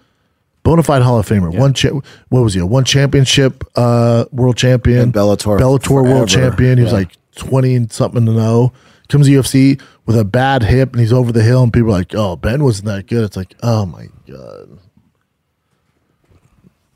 [0.65, 1.57] Bonafide Hall of Famer.
[1.57, 1.89] One cha-
[2.29, 2.61] what was he?
[2.61, 5.01] A one championship uh, world champion.
[5.01, 6.79] And Bellator Bellator world champion.
[6.79, 8.73] He was like twenty and something to know.
[9.09, 11.99] Comes to UFC with a bad hip and he's over the hill and people are
[11.99, 14.79] like, "Oh, Ben wasn't that good." It's like, "Oh my god."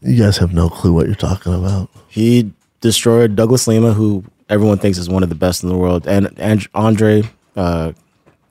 [0.01, 1.89] You guys have no clue what you're talking about.
[2.09, 6.07] He destroyed Douglas Lima, who everyone thinks is one of the best in the world,
[6.07, 7.23] and, and Andre
[7.57, 7.93] uh,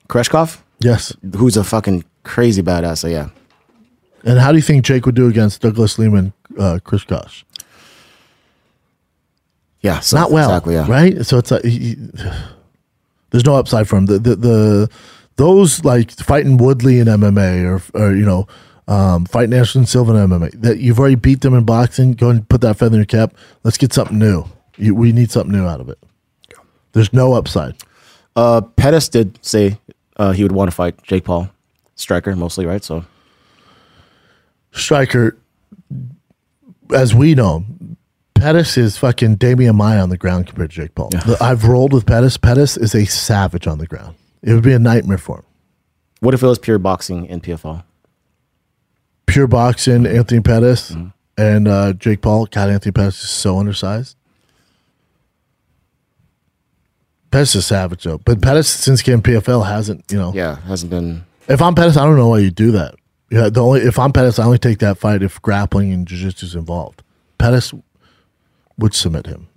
[0.10, 1.16] Koreshkov, Yes.
[1.38, 2.98] who's a fucking crazy badass.
[3.00, 3.30] So yeah,
[4.24, 7.44] And how do you think Jake would do against Douglas Lima, uh, Koreshkov?
[9.82, 10.76] yeah, so Not well, exactly.
[10.76, 11.26] Yeah, right?
[11.26, 11.96] So it's like he, he-
[13.32, 14.06] there's no upside for him.
[14.06, 14.90] The, the the
[15.36, 17.66] those like fighting Woodley in MMA
[17.96, 18.48] or or you know
[18.88, 22.14] um, fighting Anderson Silva in MMA that you've already beat them in boxing.
[22.14, 23.34] Go and put that feather in your cap.
[23.64, 24.46] Let's get something new.
[24.78, 26.00] You, we need something new out of it.
[26.94, 27.76] There's no upside.
[28.36, 29.78] Uh, Pettis did say
[30.18, 31.50] uh, he would want to fight Jake Paul,
[31.96, 32.84] striker mostly, right?
[32.84, 33.04] So
[34.74, 35.38] Striker,
[36.94, 37.64] as we know,
[38.36, 41.10] Pettis is fucking Demian Maia on the ground compared to Jake Paul.
[41.10, 42.38] The- I've rolled with Pettis.
[42.38, 44.16] Pettis is a savage on the ground.
[44.42, 45.44] It would be a nightmare for him.
[46.20, 47.84] what if it was pure boxing in PFL?
[49.26, 50.94] Pure boxing, Anthony Pettis
[51.38, 52.46] and uh, Jake Paul.
[52.48, 54.16] God, Anthony Pettis is so undersized.
[57.32, 60.04] Pettis is savage though, but Pettis since he came PFL hasn't.
[60.12, 61.24] You know, Yeah, hasn't been.
[61.48, 62.96] if I'm Pettis, I don't know why you do that.
[63.34, 66.46] Yeah, the only if I'm Pettis, I only take that fight if grappling and jiu-jitsu
[66.46, 67.02] is involved.
[67.40, 67.74] Pettis
[68.78, 69.48] would submit him.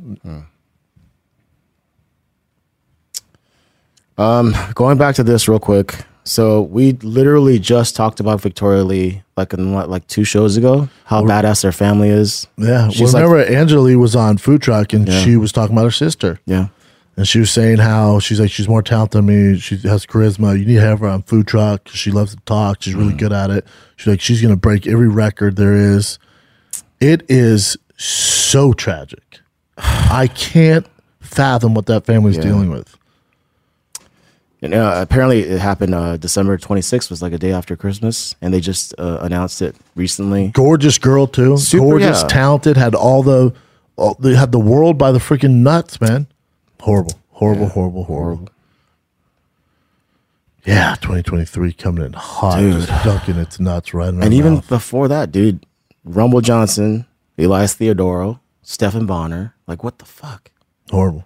[4.18, 6.04] Um, Going back to this real quick.
[6.24, 10.88] So we literally just talked about Victoria Lee like in what, like two shows ago.
[11.04, 12.46] How badass their family is.
[12.56, 15.20] Yeah, She's well, like- remember Angela Lee was on Food Truck and Yeah.
[15.20, 16.40] she was talking about her sister.
[16.46, 16.68] Yeah.
[17.18, 19.58] And she was saying how she's like she's more talented than me.
[19.58, 20.58] She has charisma.
[20.58, 21.88] You need to have her on food truck.
[21.88, 22.82] She loves to talk.
[22.82, 23.66] She's really good at it.
[23.96, 26.18] She's like she's gonna break every record there is.
[27.00, 29.40] It is so tragic.
[29.78, 30.86] I can't
[31.20, 32.42] fathom what that family's Yeah.
[32.42, 32.96] dealing with.
[34.62, 38.54] And, uh, apparently, it happened uh, December 26th was like a day after Christmas, and
[38.54, 40.48] they just uh, announced it recently.
[40.48, 41.58] Gorgeous girl too.
[41.58, 42.28] Super, Gorgeous, yeah.
[42.28, 42.76] talented.
[42.78, 43.52] Had all the,
[43.96, 46.26] all, they had the world by the freaking nuts, man.
[46.80, 48.48] Horrible, horrible, horrible, horrible.
[50.64, 52.82] Yeah, 2023 coming in hot, Dude.
[52.86, 54.68] just dunking its nuts right And even mouth.
[54.68, 55.64] before that, dude,
[56.04, 57.06] Rumble Johnson,
[57.38, 60.50] Elias Theodorou, Stephen Bonnar, like what the fuck?
[60.90, 61.24] horrible.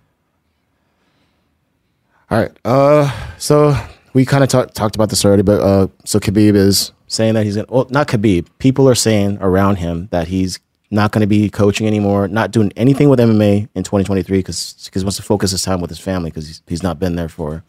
[2.31, 2.53] All right.
[2.65, 3.75] Uh, so
[4.13, 7.45] we kind of talk, talked about this already, but uh, so Khabib is saying that
[7.45, 7.67] he's gonna.
[7.69, 8.47] Well, not Khabib.
[8.59, 12.73] People are saying around him that he's not going to be coaching anymore, not doing
[12.77, 16.31] anything with MMA in 2023 because he wants to focus his time with his family
[16.31, 17.63] because he's, he's not been there for.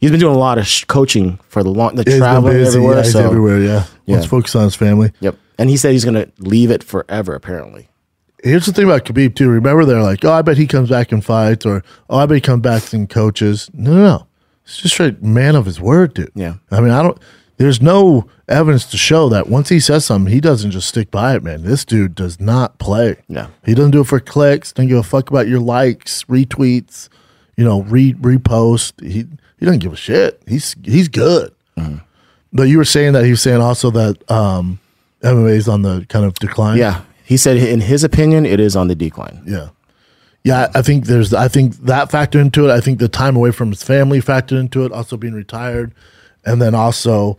[0.00, 2.78] He's been doing a lot of sh- coaching for the long, the Yeah, traveling busy.
[2.78, 2.96] everywhere.
[2.96, 3.60] Yeah, so, everywhere.
[3.60, 3.84] Yeah.
[4.06, 4.16] Yeah.
[4.16, 5.12] Let's focus on his family.
[5.20, 5.36] Yep.
[5.58, 7.34] And he said he's going to leave it forever.
[7.34, 7.88] Apparently.
[8.42, 9.50] Here's the thing about Khabib too.
[9.50, 12.36] Remember, they're like, "Oh, I bet he comes back and fights," or "Oh, I bet
[12.36, 14.26] he comes back and coaches." No, no, no.
[14.64, 16.32] It's just straight man of his word, dude.
[16.34, 16.54] Yeah.
[16.70, 17.18] I mean, I don't.
[17.60, 21.36] There's no evidence to show that once he says something, he doesn't just stick by
[21.36, 21.62] it, man.
[21.62, 23.16] This dude does not play.
[23.28, 23.48] Yeah.
[23.66, 24.72] He doesn't do it for clicks.
[24.72, 27.10] Doesn't give a fuck about your likes, retweets,
[27.58, 28.98] you know, re repost.
[29.02, 29.26] He
[29.58, 30.40] he doesn't give a shit.
[30.48, 31.54] He's he's good.
[32.50, 34.80] But you were saying that he was saying also that um,
[35.22, 36.78] MMA is on the kind of decline.
[36.78, 37.02] Yeah.
[37.24, 39.42] He said, in his opinion, it is on the decline.
[39.46, 39.68] Yeah.
[40.44, 42.72] Yeah, I think there's I think that factored into it.
[42.72, 45.92] I think the time away from his family factored into it, also being retired.
[46.44, 47.36] And then also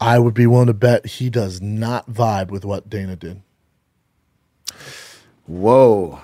[0.00, 3.42] I would be willing to bet he does not vibe with what Dana did.
[5.46, 6.20] Whoa.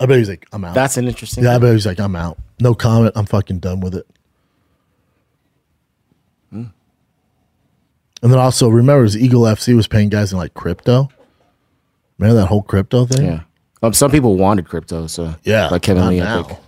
[0.00, 0.74] I bet he's like, I'm out.
[0.74, 1.42] That's an interesting.
[1.42, 2.38] yeah, I bet he's like, I'm out.
[2.60, 3.12] No comment.
[3.16, 4.06] I'm fucking done with it.
[6.50, 6.64] Hmm.
[8.22, 11.08] And then also remember his Eagle FC was paying guys in like crypto.
[12.18, 13.24] Remember that whole crypto thing?
[13.26, 13.40] Yeah.
[13.82, 16.20] Um, some people wanted crypto, so Yeah, like Kevin Lee.
[16.20, 16.58] I think.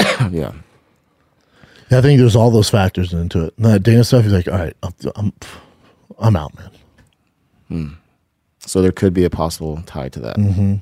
[0.32, 0.52] yeah.
[1.94, 3.54] I think there's all those factors into it.
[3.56, 5.32] And that Dana stuff, he's like, all right, I'm, I'm,
[6.18, 6.70] I'm out, man.
[8.60, 10.36] So there could be a possible tie to that.
[10.36, 10.76] Mm-hmm.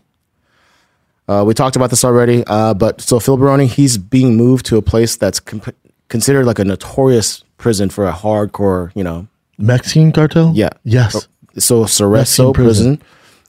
[1.31, 4.77] Uh, we talked about this already, uh, but so Phil Baroni, he's being moved to
[4.77, 5.75] a place that's comp-
[6.09, 9.27] considered like a notorious prison for a hardcore, you know.
[9.59, 10.53] Mexican cartel?
[10.55, 10.71] Yeah.
[10.85, 11.29] Yes.
[11.59, 12.97] So Cerezo prison.
[12.97, 13.03] prison.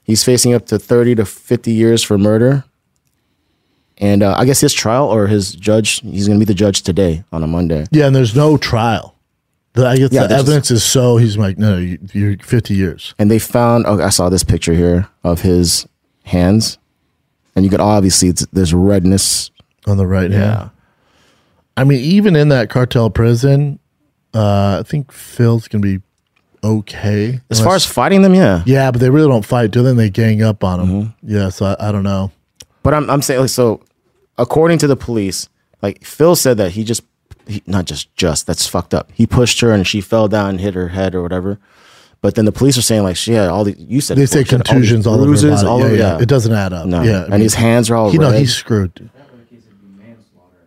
[0.03, 2.63] He's facing up to 30 to 50 years for murder.
[4.03, 6.81] And uh, I guess his trial or his judge, he's going to be the judge
[6.81, 7.85] today on a Monday.
[7.89, 9.15] Yeah, and there's no trial.
[9.75, 13.15] The, I guess Yeah, the evidence is so he's like, no, you, you're 50 years.
[13.17, 15.87] and they found oh, i saw this picture here of his
[16.25, 16.77] hands
[17.55, 19.51] and you could obviously it's, there's redness
[19.87, 20.69] on the right hand.
[21.77, 23.79] I mean, even in that cartel prison,
[24.33, 26.01] uh, I think Phil's gonna be
[26.61, 27.39] okay.
[27.49, 29.91] as far as fighting them yeah yeah, but they really don't fight, do they?
[29.91, 30.87] And they gang up on him.
[30.89, 31.35] Mm-hmm.
[31.35, 32.31] Yeah, so I, I don't know.
[32.83, 33.81] but i'm, I'm saying like, so
[34.37, 35.47] according to the police
[35.81, 37.03] like phil said that he just
[37.47, 40.59] he, not just just that's fucked up he pushed her and she fell down and
[40.61, 41.59] hit her head or whatever
[42.21, 44.39] but then the police are saying like she had all the you said They say
[44.43, 45.67] before, she had contusions all, over her bruises body.
[45.67, 46.21] all yeah, over yeah.
[46.21, 46.85] It doesn't add up.
[46.87, 47.01] No.
[47.01, 48.39] Yeah, And his hands are all You know, red.
[48.39, 48.93] he's screwed.
[48.95, 49.09] dude.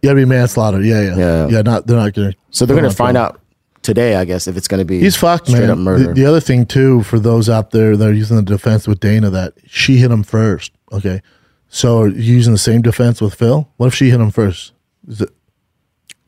[0.03, 0.83] Yeah, be manslaughter.
[0.83, 1.49] Yeah, yeah, Yeah.
[1.49, 1.63] yeah.
[1.63, 2.35] Not they're not gonna.
[2.51, 3.41] so they're they're gonna find out
[3.83, 5.71] today i guess if it's gonna be He's fucked, straight man.
[5.71, 8.43] up murder The, the other thing too, for those out there that are using the
[8.43, 10.73] defense with Dana, that she hit him first.
[10.93, 11.23] Okay,
[11.77, 13.69] so are you using the same defense with Phil?
[13.77, 14.73] What if she hit him first?
[15.07, 15.31] Is, it,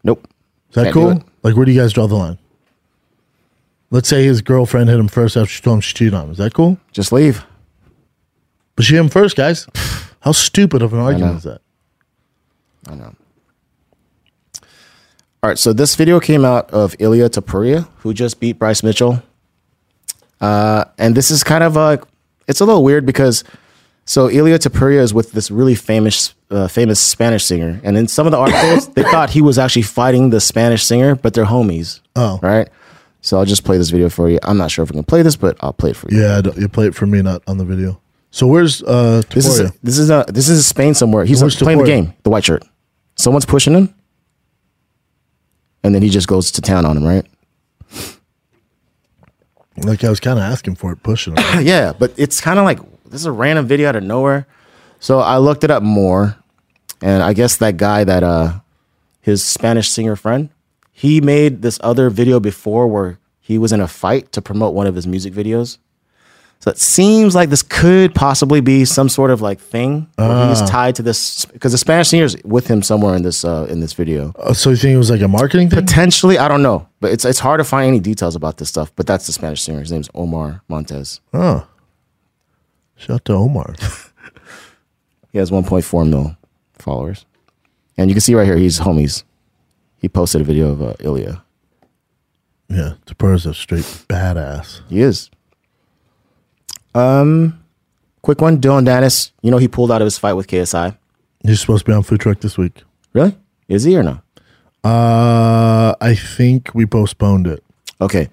[0.04, 0.28] nope
[0.70, 1.10] is that Can't do cool?
[1.12, 1.22] it.
[1.42, 2.38] Like, where do you guys draw the line?
[3.90, 6.30] Let's say his girlfriend hit him first after she told him she cheated on him.
[6.32, 6.78] Is that cool?
[6.92, 7.44] just leave
[8.76, 9.66] But she hit him first, guys.
[10.20, 11.60] How stupid of an argument is that?
[12.88, 13.14] I know.
[15.42, 19.22] All right, so this video came out of Ilya Topuria, who just beat Bryce Mitchell.
[20.40, 22.00] Uh, and this is kind of a,
[22.48, 23.44] it's a little weird because,
[24.08, 28.26] so Ilya Topuria is with this really famous, uh, famous Spanish singer, and in some
[28.26, 32.00] of the articles, they thought he was actually fighting the Spanish singer, but they're homies.
[32.16, 32.40] Oh.
[32.42, 32.70] right.
[33.20, 34.38] So I'll just play this video for you.
[34.42, 36.22] I'm not sure if we can play this, but I'll play it for you.
[36.22, 38.00] Yeah, you play it for me, not on the video.
[38.30, 41.26] So where's uh This is this is uh this is Spain somewhere.
[41.26, 42.64] He's Where's playing the game, the white shirt.
[43.16, 43.94] Someone's pushing him,
[45.84, 47.26] and then he just goes to town on him, right?
[49.84, 51.44] like I was kind of asking for it, pushing him.
[51.62, 52.78] yeah, but it's kind of like
[53.10, 54.46] this is a random video out of nowhere.
[55.00, 56.36] So I looked it up more,
[57.00, 58.60] and I guess that guy that uh
[59.20, 60.48] his Spanish singer friend,
[60.92, 64.86] he made this other video before where he was in a fight to promote one
[64.86, 65.78] of his music videos.
[66.60, 70.60] So it seems like this could possibly be some sort of like thing where he's
[70.68, 73.78] tied to this because the Spanish singer is with him somewhere in this uh, in
[73.80, 74.32] this video.
[74.36, 75.78] Uh, so you think it was like a marketing thing?
[75.78, 78.90] Potentially, I don't know, but it's it's hard to find any details about this stuff.
[78.96, 79.78] But that's the Spanish singer.
[79.78, 81.20] His name's Omar Montes.
[81.32, 81.64] Oh,
[82.98, 83.74] shout out to Omar.
[85.30, 86.36] He has 1.4 mil
[86.72, 87.26] followers,
[87.98, 89.24] and you can see right here he's homies.
[89.98, 91.42] He posted a video of uh, Ilya.
[92.70, 94.80] yeah, Topuria's a straight badass.
[94.88, 95.28] He is.
[96.94, 97.62] Um,
[98.22, 98.58] quick one.
[98.58, 99.32] Dillon Danis.
[99.42, 100.96] You know he pulled out of his fight with KSI.
[101.44, 102.82] He's supposed to be on food truck this week.
[103.12, 103.36] Really?
[103.68, 104.20] Is he or no?
[104.82, 107.62] Uh, I think we postponed it.
[108.00, 108.30] Okay.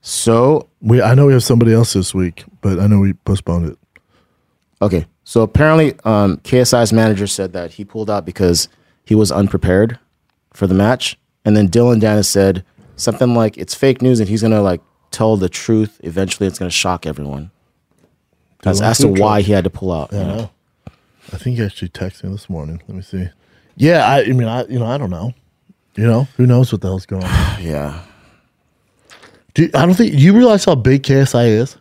[0.00, 3.70] So We I know we have somebody else this week, but I know we postponed
[3.72, 3.78] it.
[4.82, 5.06] Okay.
[5.24, 8.68] So apparently, um, KSI's manager said that he pulled out because
[9.04, 9.98] he was unprepared
[10.52, 12.64] for the match and then Dillon Danis said
[12.96, 14.80] something like it's fake news, and he's gonna like
[15.12, 16.00] tell the truth.
[16.02, 17.50] Eventually, it's gonna shock everyone.
[18.64, 20.12] As, as to why he had to pull out.
[20.12, 20.50] you I know?
[21.32, 22.82] I think he actually texted me this morning.
[22.88, 23.28] Let me see.
[23.76, 25.34] Yeah, I, I mean, I you know, I don't know.
[25.94, 27.62] You know, who knows what the hell's going on?
[27.62, 28.02] Yeah.
[29.54, 31.76] Do you- I don't think you realize how big KSI is.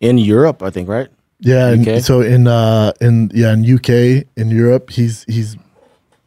[0.00, 1.08] In Europe, I think, right?
[1.40, 5.56] Yeah, and so in uh in yeah in UK in Europe he's he's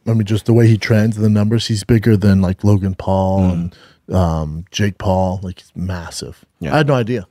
[0.06, 3.44] I mean just the way he trends the numbers he's bigger than like Logan Paul
[3.44, 3.76] and
[4.10, 6.44] um Jake Paul like he's massive.
[6.60, 6.74] Yeah.
[6.74, 7.26] I had no idea.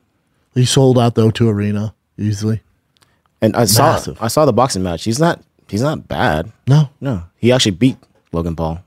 [0.54, 2.62] He sold out the O2 Arena easily.
[3.42, 4.22] And I saw Massive.
[4.22, 5.04] I saw the boxing match.
[5.04, 6.52] He's not he's not bad.
[6.68, 7.98] No, No, he actually beat
[8.32, 8.84] Logan Paul,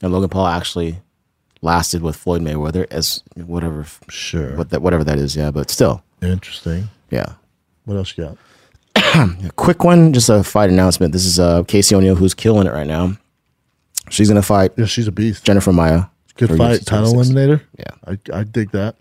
[0.00, 1.00] and Logan Paul actually
[1.60, 4.56] lasted with Floyd Mayweather as whatever sure.
[4.56, 5.36] what that whatever that is.
[5.36, 6.88] Yeah, but still, Interesting.
[7.10, 7.34] yeah.
[7.84, 8.36] What else you got?
[9.46, 11.12] A quick one, just a fight announcement.
[11.12, 13.16] This is uh, Casey O'Neill who's killing it right now.
[14.10, 15.44] She's gonna fight Yeah, she's a beast.
[15.44, 16.04] Jennifer Maia.
[16.36, 17.28] Good for fight, UFC title 26.
[17.38, 17.60] eliminator.
[17.78, 17.94] Yeah.
[18.32, 18.96] I I dig that.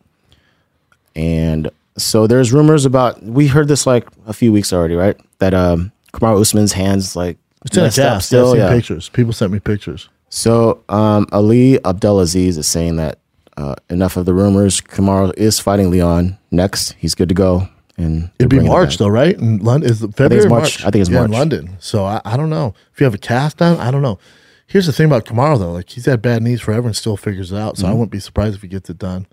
[1.15, 5.17] And so there's rumors about we heard this like a few weeks already, right?
[5.39, 8.27] That um Kamaru Usman's hands like It's in a messed up cast.
[8.27, 8.57] Still, still.
[8.57, 8.69] yeah.
[8.69, 9.09] Pictures.
[9.09, 10.09] People sent me pictures.
[10.29, 13.19] So um Ali Abdelaziz is saying that
[13.55, 14.81] uh, enough of the rumors.
[14.81, 16.93] Kamaru is fighting Leon next.
[16.93, 17.67] He's good to go.
[17.97, 19.37] And It'd be March though, right?
[19.37, 20.37] In London, is it February?
[20.37, 20.79] it's or March.
[20.83, 21.75] I think it's yeah, in London.
[21.79, 23.77] So I, I don't know if you have a cast on.
[23.79, 24.17] I don't know.
[24.65, 27.51] Here's the thing about Kamaru though, like he's had bad knees forever and still figures
[27.51, 27.77] it out.
[27.77, 27.91] So Mm-hmm.
[27.91, 29.27] I wouldn't be surprised if he gets it done.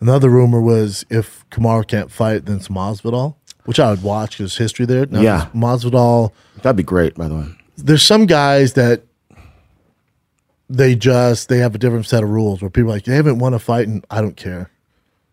[0.00, 3.34] Another rumor was if Kamaru can't fight, then it's Masvidal,
[3.64, 5.06] which I would watch because history there.
[5.06, 5.48] Now, Yeah.
[5.54, 6.30] Masvidal.
[6.62, 7.46] That'd be great, by the way.
[7.76, 9.02] There's some guys that
[10.70, 13.38] they just they have a different set of rules where people are like they haven't
[13.38, 14.70] won a fight and I don't care.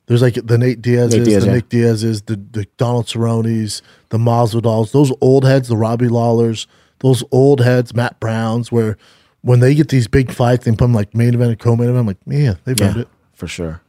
[0.08, 1.56] There's like the Nate Diaz's, Nate Diaz, the yeah.
[1.56, 6.68] Nick Diaz's, the, the Donald Cerrone's, the Masvidals, those old heads, the Robbie Lawlers,
[7.00, 8.98] those old heads, Matt Browns, where
[9.42, 12.00] when they get these big fights, they put them like main event and co-main event.
[12.00, 13.08] I'm like, yeah, they've earned Yeah, it.
[13.34, 13.82] for sure.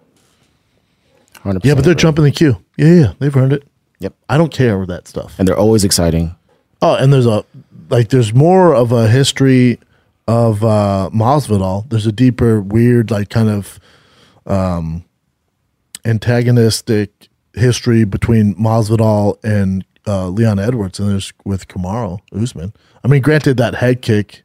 [1.44, 2.62] 100% Yeah, but they're jumping the queue.
[2.76, 3.64] Yeah, yeah, they've earned it.
[3.98, 4.14] Yep.
[4.28, 5.34] I don't care with that stuff.
[5.38, 6.34] And they're always exciting.
[6.80, 7.44] Oh, and there's a
[7.90, 9.78] like there's more of a history
[10.26, 11.88] of uh Masvidal.
[11.88, 13.78] There's a deeper, weird, like kind of
[14.46, 15.04] um
[16.04, 22.72] antagonistic history between Masvidal and uh, Leon Edwards, and there's with Kamaru Usman.
[23.04, 24.42] I mean, granted that head kick,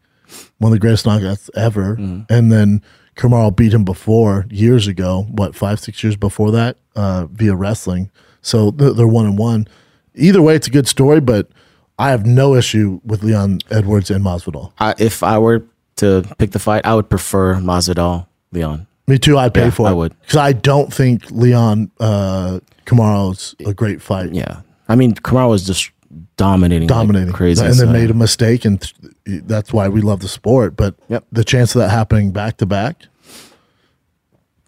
[0.59, 1.95] one of the greatest knockouts ever,
[2.29, 2.81] and then
[3.15, 5.25] Kamaru beat him before years ago.
[5.29, 8.11] What five, six years before that, uh, via wrestling.
[8.41, 9.67] So they're, they're one and one.
[10.15, 11.49] Either way, it's a good story, but
[11.97, 14.71] I have no issue with Leon Edwards and Masvidal.
[14.79, 15.65] I, if I were
[15.97, 18.85] to pick the fight, I would prefer Masvidal Leon.
[19.07, 19.37] Me too.
[19.37, 20.19] I'd pay Yeah, for I would.
[20.21, 24.33] because I don't think Leon uh, Kamaru's a great fight.
[24.33, 24.61] Yeah.
[24.89, 25.91] I mean, Kamaru was just
[26.35, 28.81] dominating, like dominating crazy, and then so- made a mistake, and
[29.25, 30.75] th- that's why we love the sport.
[30.75, 31.25] But Yep.
[31.31, 33.03] the chance of that happening back to back,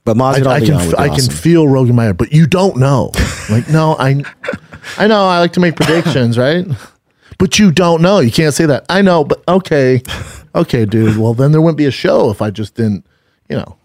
[0.05, 1.33] But I, Masvidal I Leon can would be I can awesome.
[1.33, 3.11] feel Rogan Meyer, but you don't know.
[3.49, 4.23] like, no, I
[4.97, 6.65] I know I like to make predictions, right?
[7.37, 8.19] But you don't know.
[8.19, 8.85] You can't say that.
[8.89, 10.01] I know, but okay,
[10.55, 11.17] okay, dude.
[11.17, 13.05] Well, then there wouldn't be a show if I just didn't,
[13.49, 13.75] you know.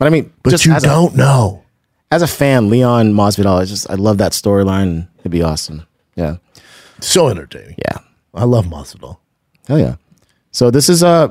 [0.00, 1.62] But I mean, But just you don't know.
[2.10, 5.06] as a fan, Leon Masvidal, I just I love that storyline.
[5.20, 5.86] It'd be awesome.
[6.16, 6.36] Yeah.
[7.00, 7.76] So entertaining.
[7.78, 7.98] Yeah.
[8.34, 9.18] I love Masvidal.
[9.68, 9.96] Hell yeah.
[10.52, 11.28] So this is uh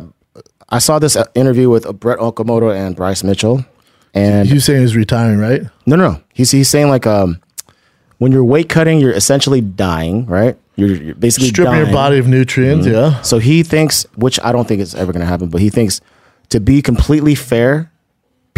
[0.69, 3.65] I saw this uh, interview with Brett Okamoto and Bryce Mitchell.
[4.13, 5.63] And You saying he's retiring, right?
[5.87, 6.21] no, no, no.
[6.33, 7.41] He's he's saying like um
[8.19, 10.57] when you're weight cutting, you're essentially dying, right?
[10.75, 11.85] You're, you're basically Stripping dying.
[11.85, 12.85] your body of nutrients.
[12.85, 13.21] Yeah.
[13.23, 16.01] So he thinks, which I don't think is ever going to happen, but he thinks
[16.49, 17.91] to be completely fair,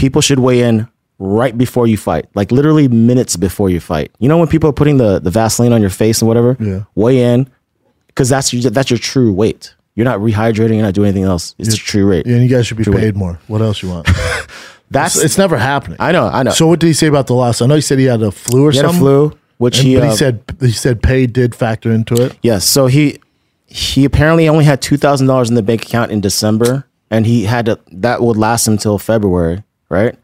[0.01, 0.87] people should weigh in
[1.19, 4.11] right before you fight, like literally minutes before you fight.
[4.19, 6.83] You know when people are putting the, the Vaseline on your face and whatever, Yeah.
[6.95, 7.49] weigh in
[8.07, 9.73] because that's your, that's your true weight.
[9.95, 10.75] You're not rehydrating.
[10.75, 11.53] You're not doing anything else.
[11.59, 12.25] It's your true rate.
[12.25, 13.15] Yeah, and you guys should be True paid weight.
[13.15, 13.39] more.
[13.47, 14.07] What else you want?
[14.89, 15.97] That's it's never happening.
[15.99, 16.27] I know.
[16.27, 16.51] I know.
[16.51, 17.61] So what did he say about the loss?
[17.61, 19.01] I know he said he had a flu or he had a something.
[19.01, 22.37] flu, which And- he but he uh, said he said pay did factor into it.
[22.41, 22.65] Yes.
[22.65, 23.19] So he
[23.67, 27.43] he apparently only had two thousand dollars in the bank account in December, and he
[27.45, 30.15] had to that would last him till February, right?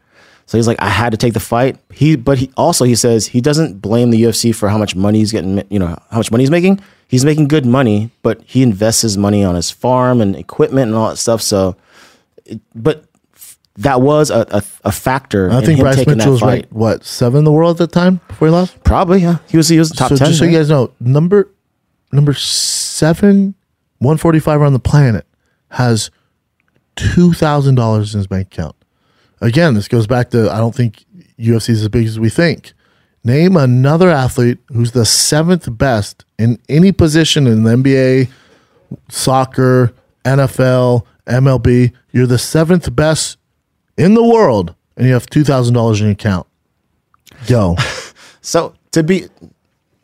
[0.46, 1.76] So he's like, I had to take the fight.
[1.92, 5.18] He, but he also he says he doesn't blame the UFC for how much money
[5.18, 5.62] he's getting.
[5.68, 6.80] You know how much money he's making.
[7.06, 10.94] He's making good money, but he invests his money on his farm and equipment and
[10.94, 11.42] all that stuff.
[11.42, 11.76] So,
[12.46, 13.04] it, but
[13.76, 15.50] that was a a, a factor.
[15.50, 17.92] I in think Bryce taking Mitchell was ranked what seven in the world at the
[17.92, 18.82] time before he lost.
[18.84, 19.38] Probably, yeah.
[19.48, 20.28] He was he was top so ten.
[20.28, 21.50] just so you guys know, number
[22.10, 23.54] number seven,
[23.98, 25.26] one forty five on the planet
[25.72, 26.10] has
[26.96, 28.74] two thousand dollars in his bank account.
[29.40, 31.04] Again, this goes back to I don't think
[31.38, 32.72] UFC is as big as we think.
[33.24, 38.30] Name another athlete who's the seventh best in any position in the NBA,
[39.08, 39.92] soccer,
[40.24, 41.92] NFL, MLB.
[42.12, 43.38] You're the seventh best
[43.96, 46.46] in the world, and you have two thousand dollars in your account.
[47.46, 47.76] Go.
[48.40, 49.26] So to be,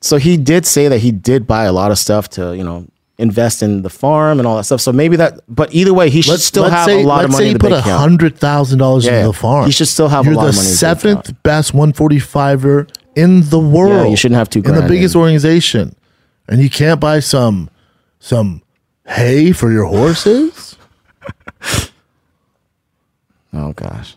[0.03, 2.87] so he did say that he did buy a lot of stuff to you know
[3.19, 4.81] invest in the farm and all that stuff.
[4.81, 7.33] So maybe that, but either way, he should still have say, a lot of let's
[7.35, 9.67] money say in you put a hundred thousand dollars Yeah, into the farm.
[9.67, 11.75] he should still have a You're lot the of money in his bank seventh best
[11.75, 14.05] one forty fiver in the world.
[14.07, 15.21] Yeah, you shouldn't have two in the biggest in.
[15.21, 15.95] organization,
[16.49, 17.71] and you can't buy some
[18.19, 18.63] some
[19.07, 20.77] hay for your horses.
[23.57, 24.17] Oh gosh.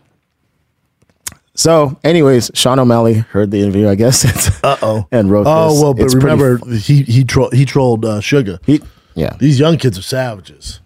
[1.58, 4.24] So, anyways, Sean O'Malley heard the interview, I guess,
[4.64, 5.08] Uh oh.
[5.10, 5.82] and wrote Oh this.
[5.82, 8.60] well, but It's remember fu- he he tro- he trolled uh, Sugar.
[8.64, 8.80] he,
[9.16, 9.34] yeah.
[9.40, 10.78] These young kids are savages.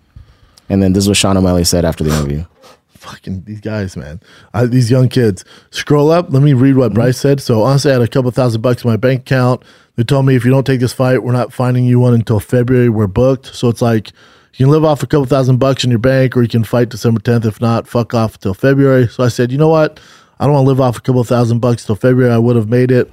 [0.71, 2.45] And then this is what Sean O'Malley said after the interview.
[2.95, 4.19] fucking these guys, man.
[4.55, 5.45] I, these young kids.
[5.71, 6.33] Scroll up.
[6.33, 7.43] Let me read what Bryce said.
[7.43, 9.63] So honestly, I had a couple thousand bucks in my bank account.
[9.97, 12.41] They told me if you don't take this fight, we're not finding you one until
[12.41, 12.89] February.
[12.89, 13.55] We're booked.
[13.55, 14.09] So it's like
[14.55, 16.89] you can live off a couple thousand bucks in your bank, or you can fight
[16.89, 17.45] December tenth.
[17.45, 19.07] If not, fuck off until February.
[19.09, 20.01] So I said, you know what?
[20.41, 22.33] I don't want to live off a couple thousand bucks till February.
[22.33, 23.11] I would have made it.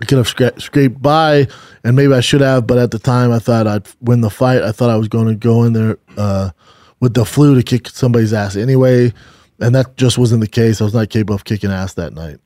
[0.00, 1.46] I could have scra- scraped by,
[1.84, 4.62] and maybe I should have, but at the time I thought I'd win the fight.
[4.62, 6.50] I thought I was going to go in there uh,
[7.00, 9.12] with the flu to kick somebody's ass anyway,
[9.60, 10.80] and that just wasn't the case.
[10.80, 12.40] I was not capable of kicking ass that night.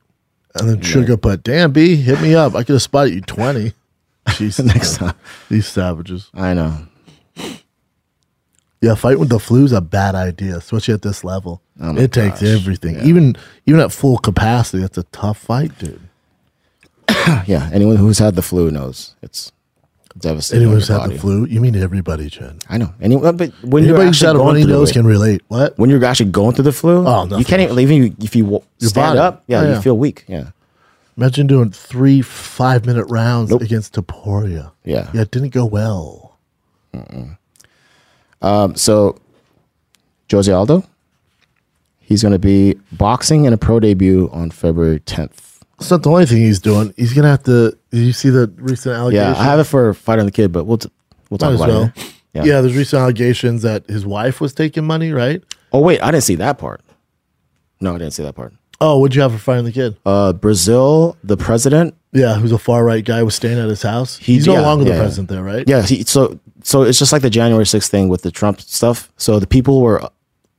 [0.55, 2.53] And then Sugar put, "Damn B, hit me up.
[2.55, 3.73] I could have spotted you twenty.
[4.35, 5.15] Jesus, Next time.
[5.49, 6.29] these savages.
[6.35, 6.75] I know.
[8.81, 11.61] Yeah, fighting with the flu is a bad idea, especially at this level.
[11.81, 12.49] Oh it takes gosh.
[12.49, 14.79] everything, even even at full capacity.
[14.81, 16.01] That's a tough fight, dude.
[17.47, 17.69] Yeah.
[17.73, 19.51] Anyone who's had the flu knows it's
[20.17, 20.61] devastating.
[20.63, 22.59] Anyone who's had the flu, you mean everybody, Jen?
[22.69, 22.93] I know.
[23.01, 25.41] Anyone, but when you're Anybody who's had a going runny through nose can relate.
[25.49, 25.77] What?
[25.77, 27.37] when you're actually going through the flu, Oh, no.
[27.37, 29.19] you can't even, even you- if you Your stand body.
[29.19, 30.23] up, yeah, Oh, you feel weak.
[30.27, 30.51] Yeah.
[31.17, 33.61] Imagine doing three five minute rounds Nope.
[33.61, 34.71] against Topuria.
[34.85, 35.09] Yeah.
[35.13, 36.37] Yeah, it didn't go well.
[38.41, 39.17] Um, so
[40.31, 40.83] Jose Aldo,
[41.99, 45.59] he's going to be boxing in a pro debut on February 10th.
[45.79, 46.93] It's not the only thing he's doing.
[46.97, 47.73] He's gonna have to.
[47.89, 49.33] Did you see the recent allegation?
[49.33, 50.91] Yeah, I have it for Fight on the Kid, but we'll t-
[51.29, 51.83] we'll talk as about well.
[51.95, 52.13] it.
[52.33, 52.43] Yeah.
[52.43, 52.59] Yeah.
[52.61, 55.41] there's recent allegations that his wife was taking money, right?
[55.71, 56.81] Oh wait, I didn't see that part.
[57.79, 58.53] No, I didn't see that part.
[58.81, 59.95] Oh, what'd you have for finding the kid?
[60.05, 61.95] Uh, Brazil, the president.
[62.11, 64.17] Yeah, who's a far right guy was staying at his house.
[64.17, 65.01] He- He's no yeah, longer yeah, the yeah.
[65.03, 65.67] president there, right?
[65.67, 69.11] Yeah, he, so so it's just like the January 6th thing with the Trump stuff.
[69.17, 70.01] So the people were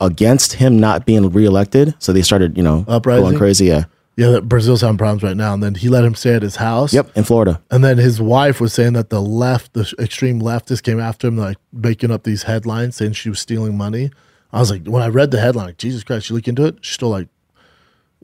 [0.01, 3.25] against him not being reelected, so they started, you know, Uprising?
[3.25, 3.67] going crazy.
[3.67, 3.85] Yeah.
[4.17, 5.55] Yeah, that Brazil's having problems right now.
[5.55, 6.93] And then he let him stay at his house.
[6.93, 7.63] Yep, in Florida.
[7.71, 11.37] And then his wife was saying that the left, the extreme leftists came after him,
[11.39, 14.11] like making up these headlines saying she was stealing money.
[14.53, 16.79] I was like, when I read the headline, like, Jesus Christ, you look into it,
[16.83, 17.29] she's still like,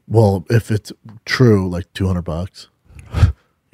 [0.08, 0.92] well, if it's
[1.24, 2.68] true, like 200 bucks.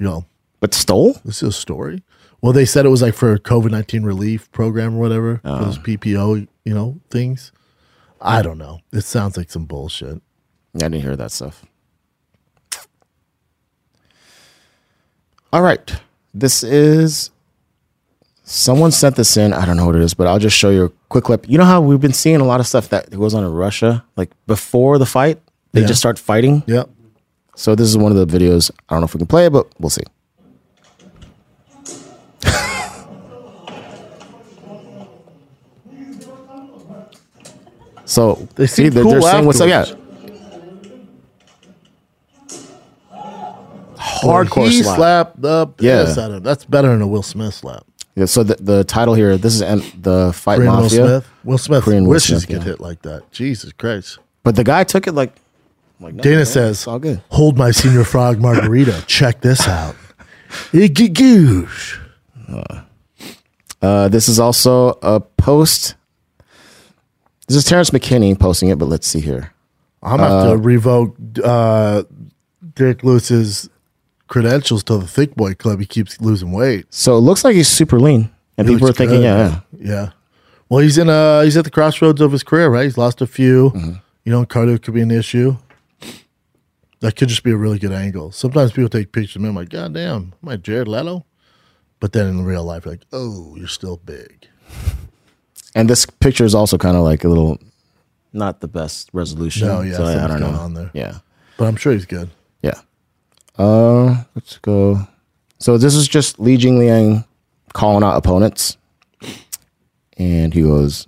[0.03, 0.25] You know,
[0.59, 1.13] But stole?
[1.23, 2.03] this is a story.
[2.41, 5.47] Well, they said it was like for a COVID 19 relief program or whatever, for
[5.47, 5.63] ah.
[5.63, 7.53] those PPO, you know, things.
[8.19, 8.81] I don't know.
[8.91, 10.21] It sounds like some bullshit.
[10.75, 11.63] I didn't hear that stuff.
[15.53, 15.95] All right.
[16.33, 17.29] This is
[18.43, 19.53] someone sent this in.
[19.53, 21.47] I don't know what it is, but I'll just show you a quick clip.
[21.47, 24.03] You know how we've been seeing a lot of stuff that goes on in Russia,
[24.17, 25.39] like before the fight,
[25.71, 25.87] they Yeah.
[25.87, 26.63] just start fighting.
[26.67, 26.89] Yep.
[27.55, 28.71] So this is one of the videos.
[28.89, 30.03] I don't know if we can play it, but we'll see.
[38.05, 39.69] so They see, cool they're saying what's up.
[39.69, 39.85] Yeah,
[43.97, 44.97] hardcore he slap.
[44.97, 46.23] slapped the piss Yeah.
[46.23, 46.43] out of him.
[46.43, 47.85] That's better than a Will Smith slap.
[48.15, 51.29] Yeah, so the, the title here, this is the fight Korean Will mafia, Smith.
[51.43, 52.69] Will Smith Korean Will wishes Smith, he could yeah.
[52.73, 53.31] hit like that.
[53.31, 54.19] Jesus Christ.
[54.43, 55.33] but the guy took it like,
[56.03, 57.21] like no, Dana man, says, all good.
[57.29, 59.03] hold my Señor Frog margarita.
[59.07, 59.95] Check this out.
[60.71, 61.99] Iggy goosh.
[63.81, 65.95] Uh, this is also a post.
[67.47, 69.53] This is Terrence McKinney posting it, but let's see here.
[70.01, 72.03] I'm going to have to revoke uh,
[72.75, 73.69] Derrick Lewis's
[74.27, 75.79] credentials to the Thick Boy Club.
[75.79, 76.85] He keeps losing weight.
[76.89, 79.59] So it looks like he's super lean, and He people are looks thinking, good, yeah,
[79.79, 80.09] yeah.
[80.69, 82.83] Well, he's in uh he's at the crossroads of his career, right?
[82.85, 83.71] He's lost a few.
[83.71, 83.93] Mm-hmm.
[84.25, 85.57] You know, cardio could be an issue.
[87.03, 88.31] That could just be a really good angle.
[88.31, 89.49] Sometimes people take pictures of me.
[89.49, 91.25] I'm like, God damn, am I Jared Leto?
[91.99, 94.47] But then in real life, like, oh, you're still big.
[95.75, 97.57] and this picture is also kind of like a little,
[98.31, 99.67] not the best resolution.
[99.67, 100.47] No, yeah, so I, I don't know.
[100.51, 100.91] on there.
[100.93, 101.17] Yeah,
[101.57, 102.29] But I'm sure he's good.
[102.61, 102.79] yeah.
[103.57, 105.05] Uh, let's go.
[105.59, 107.25] So this is just Li Jingliang
[107.73, 108.77] calling out opponents,
[110.17, 111.05] and he goes,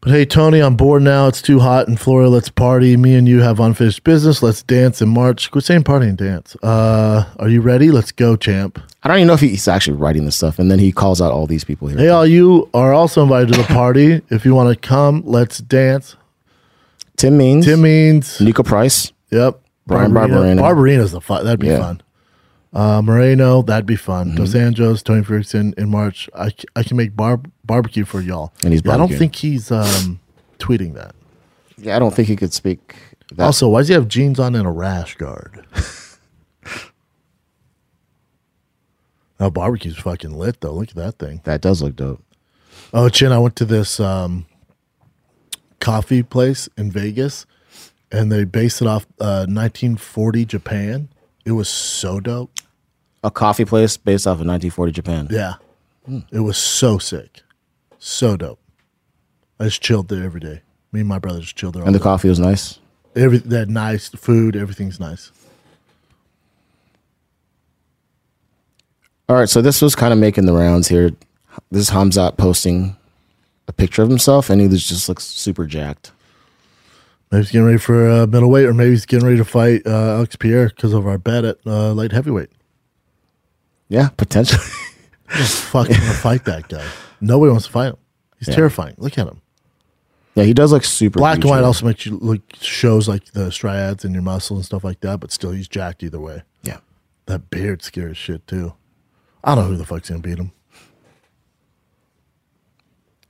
[0.00, 1.26] But hey, Tony, I'm bored now.
[1.26, 2.30] It's too hot in Florida.
[2.30, 2.96] Let's party.
[2.96, 4.42] Me and you have unfinished business.
[4.44, 5.50] Let's dance in March.
[5.50, 6.54] Quit saying party and dance.
[6.62, 7.90] Uh, are you ready?
[7.90, 8.80] Let's go, champ.
[9.02, 11.32] I don't even know if he's actually writing this stuff, and then he calls out
[11.32, 11.98] all these people here.
[11.98, 14.22] Hey, all you are also invited to the party.
[14.30, 16.14] if you want to come, let's dance.
[17.16, 18.38] Tim Means, Tim Means.
[18.38, 19.12] Niko Price.
[19.32, 19.60] Yep.
[19.88, 20.60] Bryan Barberena.
[20.60, 21.44] Barberena's the fun.
[21.44, 21.80] That'd be Yeah.
[21.80, 22.02] fun.
[22.72, 24.28] Uh, Moreno, that'd be fun.
[24.28, 24.36] Mm-hmm.
[24.36, 26.28] Dos Anjos, Tony Ferguson in March.
[26.34, 28.52] I, I can make bar- barbecue for y'all.
[28.62, 30.20] And he's Yeah, I don't think he's um,
[30.58, 31.14] tweeting that.
[31.78, 32.96] Yeah, I don't think he could speak.
[33.34, 33.44] That.
[33.44, 35.66] Also, why does he have jeans on and a rash guard?
[39.40, 40.72] oh, barbecue's fucking lit though.
[40.72, 41.40] Look at that thing.
[41.44, 42.22] that does look dope.
[42.92, 44.46] Oh, Chin, I went to this um,
[45.80, 47.44] coffee place in Vegas,
[48.10, 51.08] and they based it off uh, 1940 Japan.
[51.48, 52.50] It was so dope.
[53.24, 55.28] A coffee place based off of 1940 Japan.
[55.30, 55.54] Yeah,
[56.04, 56.18] hmm.
[56.30, 57.40] it was so sick,
[57.98, 58.60] so dope.
[59.58, 60.60] I just chilled there every day.
[60.92, 61.84] Me and my brother just chilled there.
[61.84, 62.74] And the all coffee was nice.
[63.14, 63.22] day.
[63.22, 64.56] Every had nice food.
[64.56, 65.32] Everything's nice.
[69.26, 71.12] All right, so this was kind of making the rounds here.
[71.70, 72.94] This is Hamzat posting
[73.68, 76.12] a picture of himself, and he just looks super jacked.
[77.30, 80.14] Maybe he's getting ready for uh, middleweight, or maybe he's getting ready to fight uh,
[80.16, 82.50] Alex Pereira because of our bet at uh, light heavyweight.
[83.88, 84.62] Yeah, potentially.
[85.36, 86.86] Just fucking fight that guy.
[87.20, 87.96] Nobody wants to fight him.
[88.38, 88.54] He's Yeah.
[88.54, 88.94] terrifying.
[88.96, 89.42] Look at him.
[90.36, 91.18] yeah, he does look super.
[91.18, 94.64] Black and white also makes you look shows like the striads and your muscle and
[94.64, 96.42] stuff like that, but still he's jacked either way.
[96.62, 96.78] Yeah.
[97.26, 98.72] That beard scares shit too.
[99.44, 100.52] I don't know who the fuck's gonna beat him.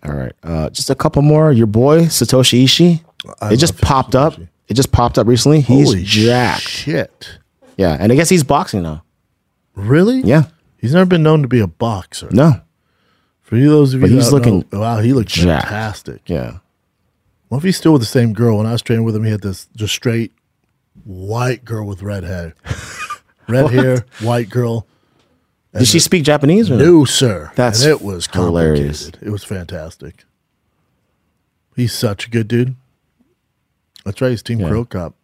[0.04, 1.50] All right, uh, just a couple more.
[1.52, 3.04] Your boy Satoshi Ishii.
[3.40, 4.38] I it just popped up.
[4.68, 5.60] It just popped up recently.
[5.60, 6.62] He's Holy jacked.
[6.62, 7.38] shit.
[7.76, 9.02] Yeah, and I guess he's boxing now.
[9.74, 10.20] Really?
[10.20, 10.44] Yeah.
[10.78, 12.28] He's never been known to be a boxer.
[12.32, 12.60] No.
[13.42, 15.64] For you those of you But he's looking know- wow, he looks jacked.
[15.68, 16.22] fantastic.
[16.28, 16.58] Yeah.
[17.48, 18.58] What if he's still with the same girl?
[18.58, 20.32] When I was training with him, he had this just straight
[21.04, 22.54] white girl with red hair.
[23.48, 24.86] Red hair, white girl.
[25.72, 27.06] Did she speak Japanese or no?
[27.06, 27.50] Sir.
[27.54, 29.08] That's and it was hilarious.
[29.22, 30.24] It was fantastic.
[31.74, 32.76] He's such a good dude.
[34.08, 34.30] That's right.
[34.30, 34.68] He's Team Yeah.
[34.68, 35.14] Cro Cop.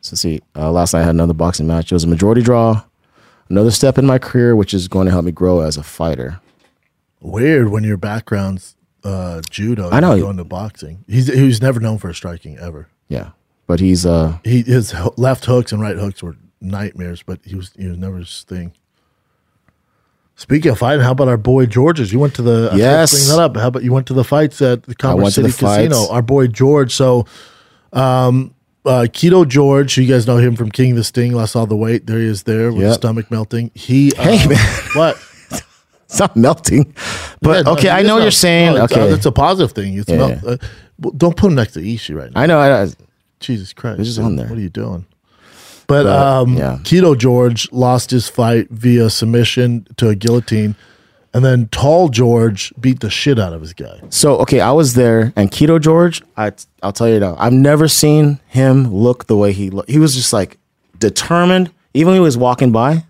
[0.00, 1.92] So see, uh, last night I had another boxing match.
[1.92, 2.82] It was a majority draw.
[3.50, 6.40] Another step in my career, which is going to help me grow as a fighter.
[7.20, 9.90] Weird when your background's uh, judo.
[9.90, 10.14] I know.
[10.14, 11.04] you go into boxing.
[11.06, 12.88] He's he was never known for striking ever.
[13.08, 13.30] Yeah,
[13.66, 17.72] but he's uh He his left hooks and right hooks were nightmares, but he was
[17.76, 18.72] he was never his thing.
[20.36, 22.10] Speaking of fighting, how about our boy George's?
[22.12, 23.12] You went to the I to Yes.
[23.12, 23.56] Bring that up.
[23.58, 25.92] How about you went to the fights at the Commerce City the fights.
[25.94, 26.10] Casino?
[26.10, 26.94] Our boy George.
[26.94, 27.26] So,
[27.92, 31.32] um, uh, Keto George, you guys know him from King of the Sting.
[31.32, 32.06] Lost all the weight.
[32.06, 32.44] There he is.
[32.44, 32.86] There with Yep.
[32.86, 33.70] his stomach melting.
[33.74, 34.12] He.
[34.14, 34.58] Uh, Hey, man.
[34.94, 35.16] What?
[36.04, 36.94] it's not melting.
[37.42, 38.74] But Yeah, okay, he I know not- you're saying.
[38.74, 39.98] no, it's, uh, okay, it's a positive thing.
[39.98, 40.56] It's Yeah, uh,
[40.98, 42.40] well, don't put him next to Ishii right now.
[42.40, 42.58] I know.
[42.58, 42.90] I, I-
[43.40, 44.00] Jesus Christ.
[44.00, 44.46] It's on there.
[44.48, 45.06] What are you doing?
[45.86, 46.78] But, But, um, yeah.
[46.82, 50.76] Keto George lost his fight via submission to a guillotine.
[51.32, 54.00] And then Tall George beat the shit out of his guy.
[54.08, 56.22] so okay, I was there, and Keto George.
[56.36, 56.52] I
[56.82, 59.90] I'll tell you now, I've never seen him look the way he looked.
[59.90, 60.58] He was just like
[60.98, 61.70] determined.
[61.94, 63.04] Even when he was walking by,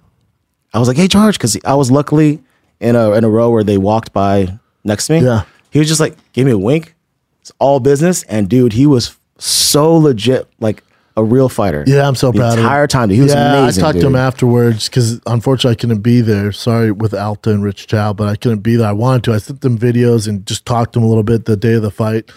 [0.75, 2.41] I was like, "Hey, George," because I was luckily
[2.81, 5.25] in a in a row where they walked by next to me.
[5.25, 5.45] Yeah.
[5.71, 6.95] he was just like, give me a wink.
[7.41, 10.83] It's all business, and dude, he was so legit, like
[11.17, 11.85] a real fighter.
[11.87, 12.65] Yeah, I'm so the proud of him.
[12.65, 13.09] entire time.
[13.09, 13.83] Dude, he was yeah, amazing.
[13.83, 14.03] I talked dude.
[14.03, 16.53] to him afterwards because unfortunately I couldn't be there.
[16.53, 18.89] Sorry with Alta and Rich Chow, but I couldn't be there.
[18.89, 19.35] I wanted to.
[19.35, 21.83] I sent them videos and just talked to him a little bit the day of
[21.83, 22.31] the fight.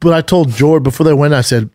[0.00, 1.70] But I told George before they went, I said,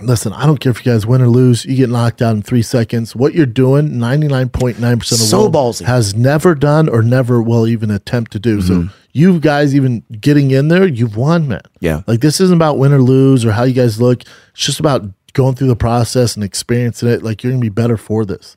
[0.00, 1.64] listen, I don't care if you guys win or lose.
[1.64, 3.16] You get knocked out in three seconds.
[3.16, 5.84] What you're doing, 99.9% of the So world ballsy.
[5.86, 8.60] has never done or never will even attempt to do.
[8.60, 8.94] So mm-hmm.
[9.16, 11.62] You guys even getting in there, you've won, man.
[11.80, 12.02] Yeah.
[12.06, 14.20] Like this isn't about win or lose or how you guys look.
[14.22, 17.22] It's just about going through the process and experiencing it.
[17.22, 18.56] Like you're gonna be better for this.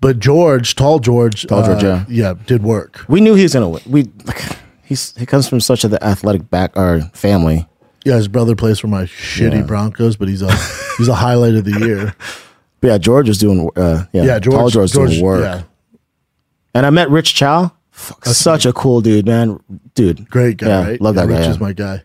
[0.00, 2.28] But George, tall George, Tall George, uh, yeah.
[2.28, 3.04] yeah, did work.
[3.08, 3.82] We knew he was gonna win.
[3.86, 4.42] We like,
[4.84, 7.66] he's he comes from such a athletic back or family.
[8.04, 9.62] Yeah, his brother plays for my shitty Yeah.
[9.62, 10.54] Broncos, but he's a
[10.98, 12.14] he's a highlight of the year.
[12.82, 13.70] But yeah, George was doing.
[13.76, 15.40] Uh, yeah, Yeah, George, Tall George, doing work.
[15.42, 15.62] Yeah,
[16.74, 17.72] And I met Rich Chow.
[18.24, 19.60] Such a cool dude, man.
[19.94, 21.00] Dude, great guy, Yeah, right?
[21.00, 21.50] Love yeah, that Rich guy.
[21.50, 22.02] is my guy.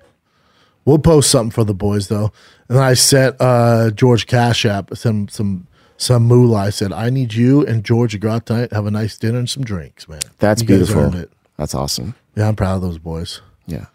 [0.86, 2.32] We'll post something for the boys though.
[2.70, 5.68] And I sent uh, George Cash App some some
[5.98, 6.58] some moolah.
[6.58, 9.64] I said, I need you and George out tonight, have a nice dinner and some
[9.64, 10.20] drinks, man.
[10.40, 11.12] That's You beautiful.
[11.58, 12.16] That's awesome.
[12.36, 13.42] Yeah, I'm proud of those boys.
[13.66, 13.86] Yeah,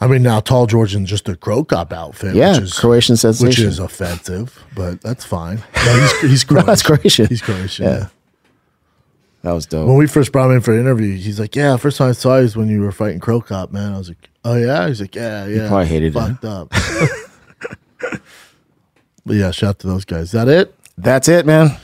[0.00, 2.52] I mean, now tall George in just a Cro Cop outfit, yeah.
[2.52, 3.48] which is Croatian sensation.
[3.48, 5.62] which is offensive, but that's fine.
[5.86, 6.66] No, he's he's No, Croatian.
[6.66, 7.26] that's Croatian.
[7.28, 7.84] He's Croatian.
[7.86, 7.98] Yeah.
[7.98, 8.06] Yeah.
[9.44, 9.86] That was dope.
[9.86, 12.12] When we first brought him in for an interview, he's like, "Yeah, first time I
[12.12, 14.88] saw you was when you were fighting Cro Cop, man." I was like, "Oh yeah."
[14.88, 16.18] He's like, "Yeah, yeah." He probably hated it.
[16.18, 16.70] Fucked up.
[19.26, 20.22] but yeah, shout out to those guys.
[20.22, 20.74] Is that it?
[20.96, 21.76] That's it, man.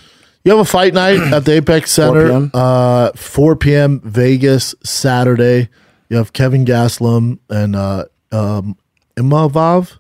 [0.43, 2.51] You have a fight night at the Apex 4 Center, p.m.
[2.55, 4.01] uh, 4 p.m.
[4.05, 5.69] Vegas Saturday.
[6.09, 8.79] You have Kelvin Gastelum and uh, um,
[9.19, 9.99] Imavov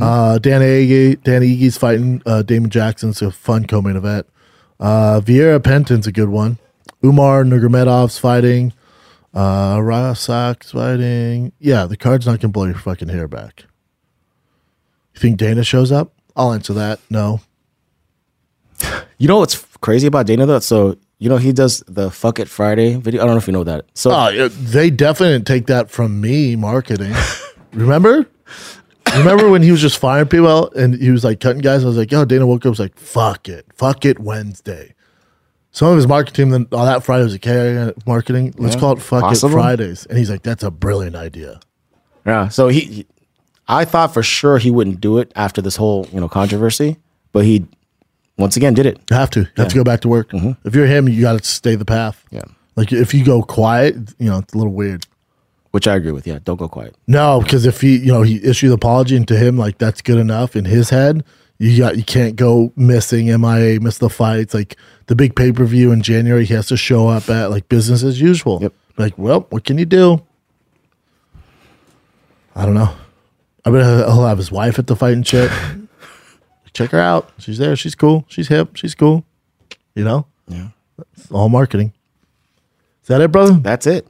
[0.00, 4.28] Uh, Dan Ige, Dan Ige's fighting uh, Damon It's a fun co-main event.
[4.78, 6.58] Uh, Vieira Penton's a good one.
[7.04, 8.72] Umar Nurmagomedov's fighting.
[9.34, 11.52] Uh, Rasak's fighting.
[11.58, 13.64] Yeah, the card's not gonna blow your fucking hair back.
[15.14, 16.12] You think Dana shows up?
[16.34, 17.00] I'll answer that.
[17.10, 17.40] No.
[19.18, 20.58] You know what's crazy about Dana though?
[20.60, 23.22] So you know he does the "fuck it Friday" video.
[23.22, 23.86] I don't know if you know that.
[23.94, 27.14] So Oh, they definitely didn't take that from me marketing.
[27.72, 28.26] Remember?
[29.14, 31.84] Remember when he was just firing people and he was like cutting guys?
[31.84, 33.66] I was like, yo, Dana woke up was like, fuck it.
[33.74, 34.94] Fuck it Wednesday.
[35.74, 38.54] Some of his marketing then all that Friday was like, hey, marketing.
[38.56, 39.50] Let's Yeah, call it fuck possible.
[39.50, 40.06] it Fridays.
[40.06, 41.58] And he's like, that's a brilliant idea.
[42.24, 43.06] yeah, so he, he-
[43.66, 46.98] I thought for sure he wouldn't do it after this whole you know controversy,
[47.32, 47.66] but he
[48.38, 49.00] once again did it.
[49.10, 49.40] You have to.
[49.40, 50.30] You have to go back to work.
[50.30, 50.52] Mm-hmm.
[50.68, 52.22] If you're him, you got to stay the path.
[52.30, 52.42] Yeah.
[52.76, 55.06] Like if you go quiet, you know, it's a little weird.
[55.70, 56.24] Which I agree with.
[56.26, 56.94] Yeah, don't go quiet.
[57.08, 60.02] No, because if he, you know, he issued the apology and to him, like that's
[60.02, 61.24] good enough in his head.
[61.58, 64.52] You got, you can't go missing MIA, miss the fights.
[64.54, 67.68] Like the big pay per view in January, he has to show up at like
[67.68, 68.58] business as usual.
[68.62, 68.72] Yep.
[68.96, 70.22] Like, well, what can you do?
[72.54, 72.94] I don't know.
[73.64, 75.50] I bet he'll have his wife at the fight and shit.
[76.72, 77.30] Check her out.
[77.38, 77.76] She's there.
[77.76, 78.24] She's cool.
[78.28, 78.76] She's hip.
[78.76, 79.24] She's cool.
[79.94, 80.26] You know.
[80.48, 80.68] Yeah.
[81.16, 81.92] It's all marketing.
[83.02, 83.54] Is that it, brother?
[83.54, 84.06] That's it.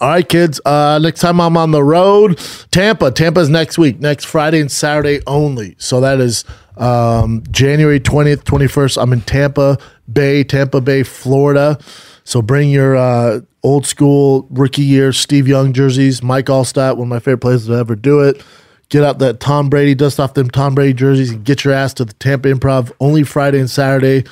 [0.00, 0.60] All right, kids.
[0.64, 2.38] Uh, next time I'm on the road,
[2.70, 3.10] Tampa.
[3.10, 5.74] Tampa's next week, next Friday and Saturday only.
[5.78, 6.44] So that is
[6.76, 9.00] um, January 20th, 21st.
[9.02, 9.78] I'm in Tampa
[10.12, 11.78] Bay, Tampa Bay, Florida.
[12.24, 16.22] So bring your uh, old school rookie year Steve Young jerseys.
[16.22, 18.44] Mike Alstott, one of my favorite players to ever do it.
[18.88, 21.94] Get out that Tom Brady, dust off them Tom Brady jerseys, and get your ass
[21.94, 24.24] to the Tampa Improv only Friday and Saturday.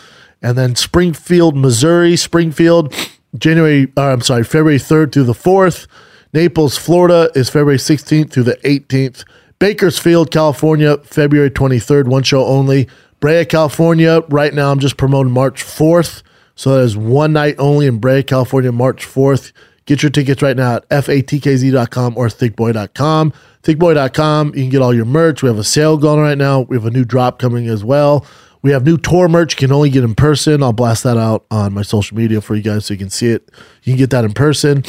[0.42, 2.94] And then Springfield, Missouri, Springfield,
[3.38, 5.86] January, uh, I'm sorry, February 3rd through the 4th.
[6.32, 9.24] Naples, Florida is February 16th through the 18th.
[9.58, 12.88] Bakersfield, California, February 23rd, one show only.
[13.20, 16.22] Brea, California, right now I'm just promoting March 4th.
[16.56, 19.52] So that is one night only in Brea, California, March 4th.
[19.86, 23.32] Get your tickets right now at fatkz.com or thickboy.com.
[23.62, 25.42] Thickboy.com, you can get all your merch.
[25.42, 26.60] We have a sale going right now.
[26.60, 28.26] We have a new drop coming as well.
[28.64, 29.52] We have new tour merch.
[29.52, 30.62] You can only get in person.
[30.62, 33.28] I'll blast that out on my social media for you guys so you can see
[33.28, 33.50] it.
[33.82, 34.82] You can get that in person.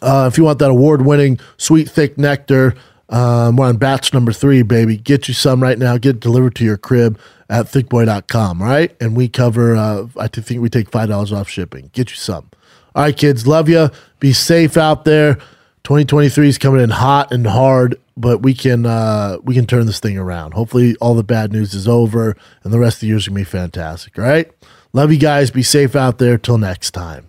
[0.00, 2.76] Uh, if you want that award winning sweet thick nectar,
[3.08, 4.96] um, we're on batch number three, baby.
[4.96, 5.98] Get you some right now.
[5.98, 7.18] Get delivered to your crib
[7.48, 8.96] at thickboy.com, right?
[9.00, 11.90] And we cover, uh, I think we take $5 off shipping.
[11.92, 12.50] Get you some.
[12.94, 13.90] All right, kids, love you.
[14.20, 15.34] Be safe out there.
[15.82, 20.00] 2023 is coming in hot and hard, but we can uh, we can turn this
[20.00, 20.54] thing around.
[20.54, 23.44] Hopefully, all the bad news is over, and the rest of the year's gonna be
[23.44, 24.18] fantastic.
[24.18, 24.50] All right,
[24.92, 25.50] love you guys.
[25.50, 26.38] Be safe out there.
[26.38, 27.26] Till next time,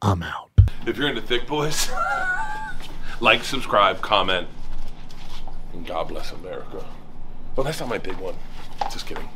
[0.00, 0.50] I'm out.
[0.86, 1.90] If you're into thick boys,
[3.20, 4.48] like, subscribe, comment,
[5.72, 6.84] and God bless America.
[7.56, 8.34] Well, that's not my big one.
[8.90, 9.28] Just kidding.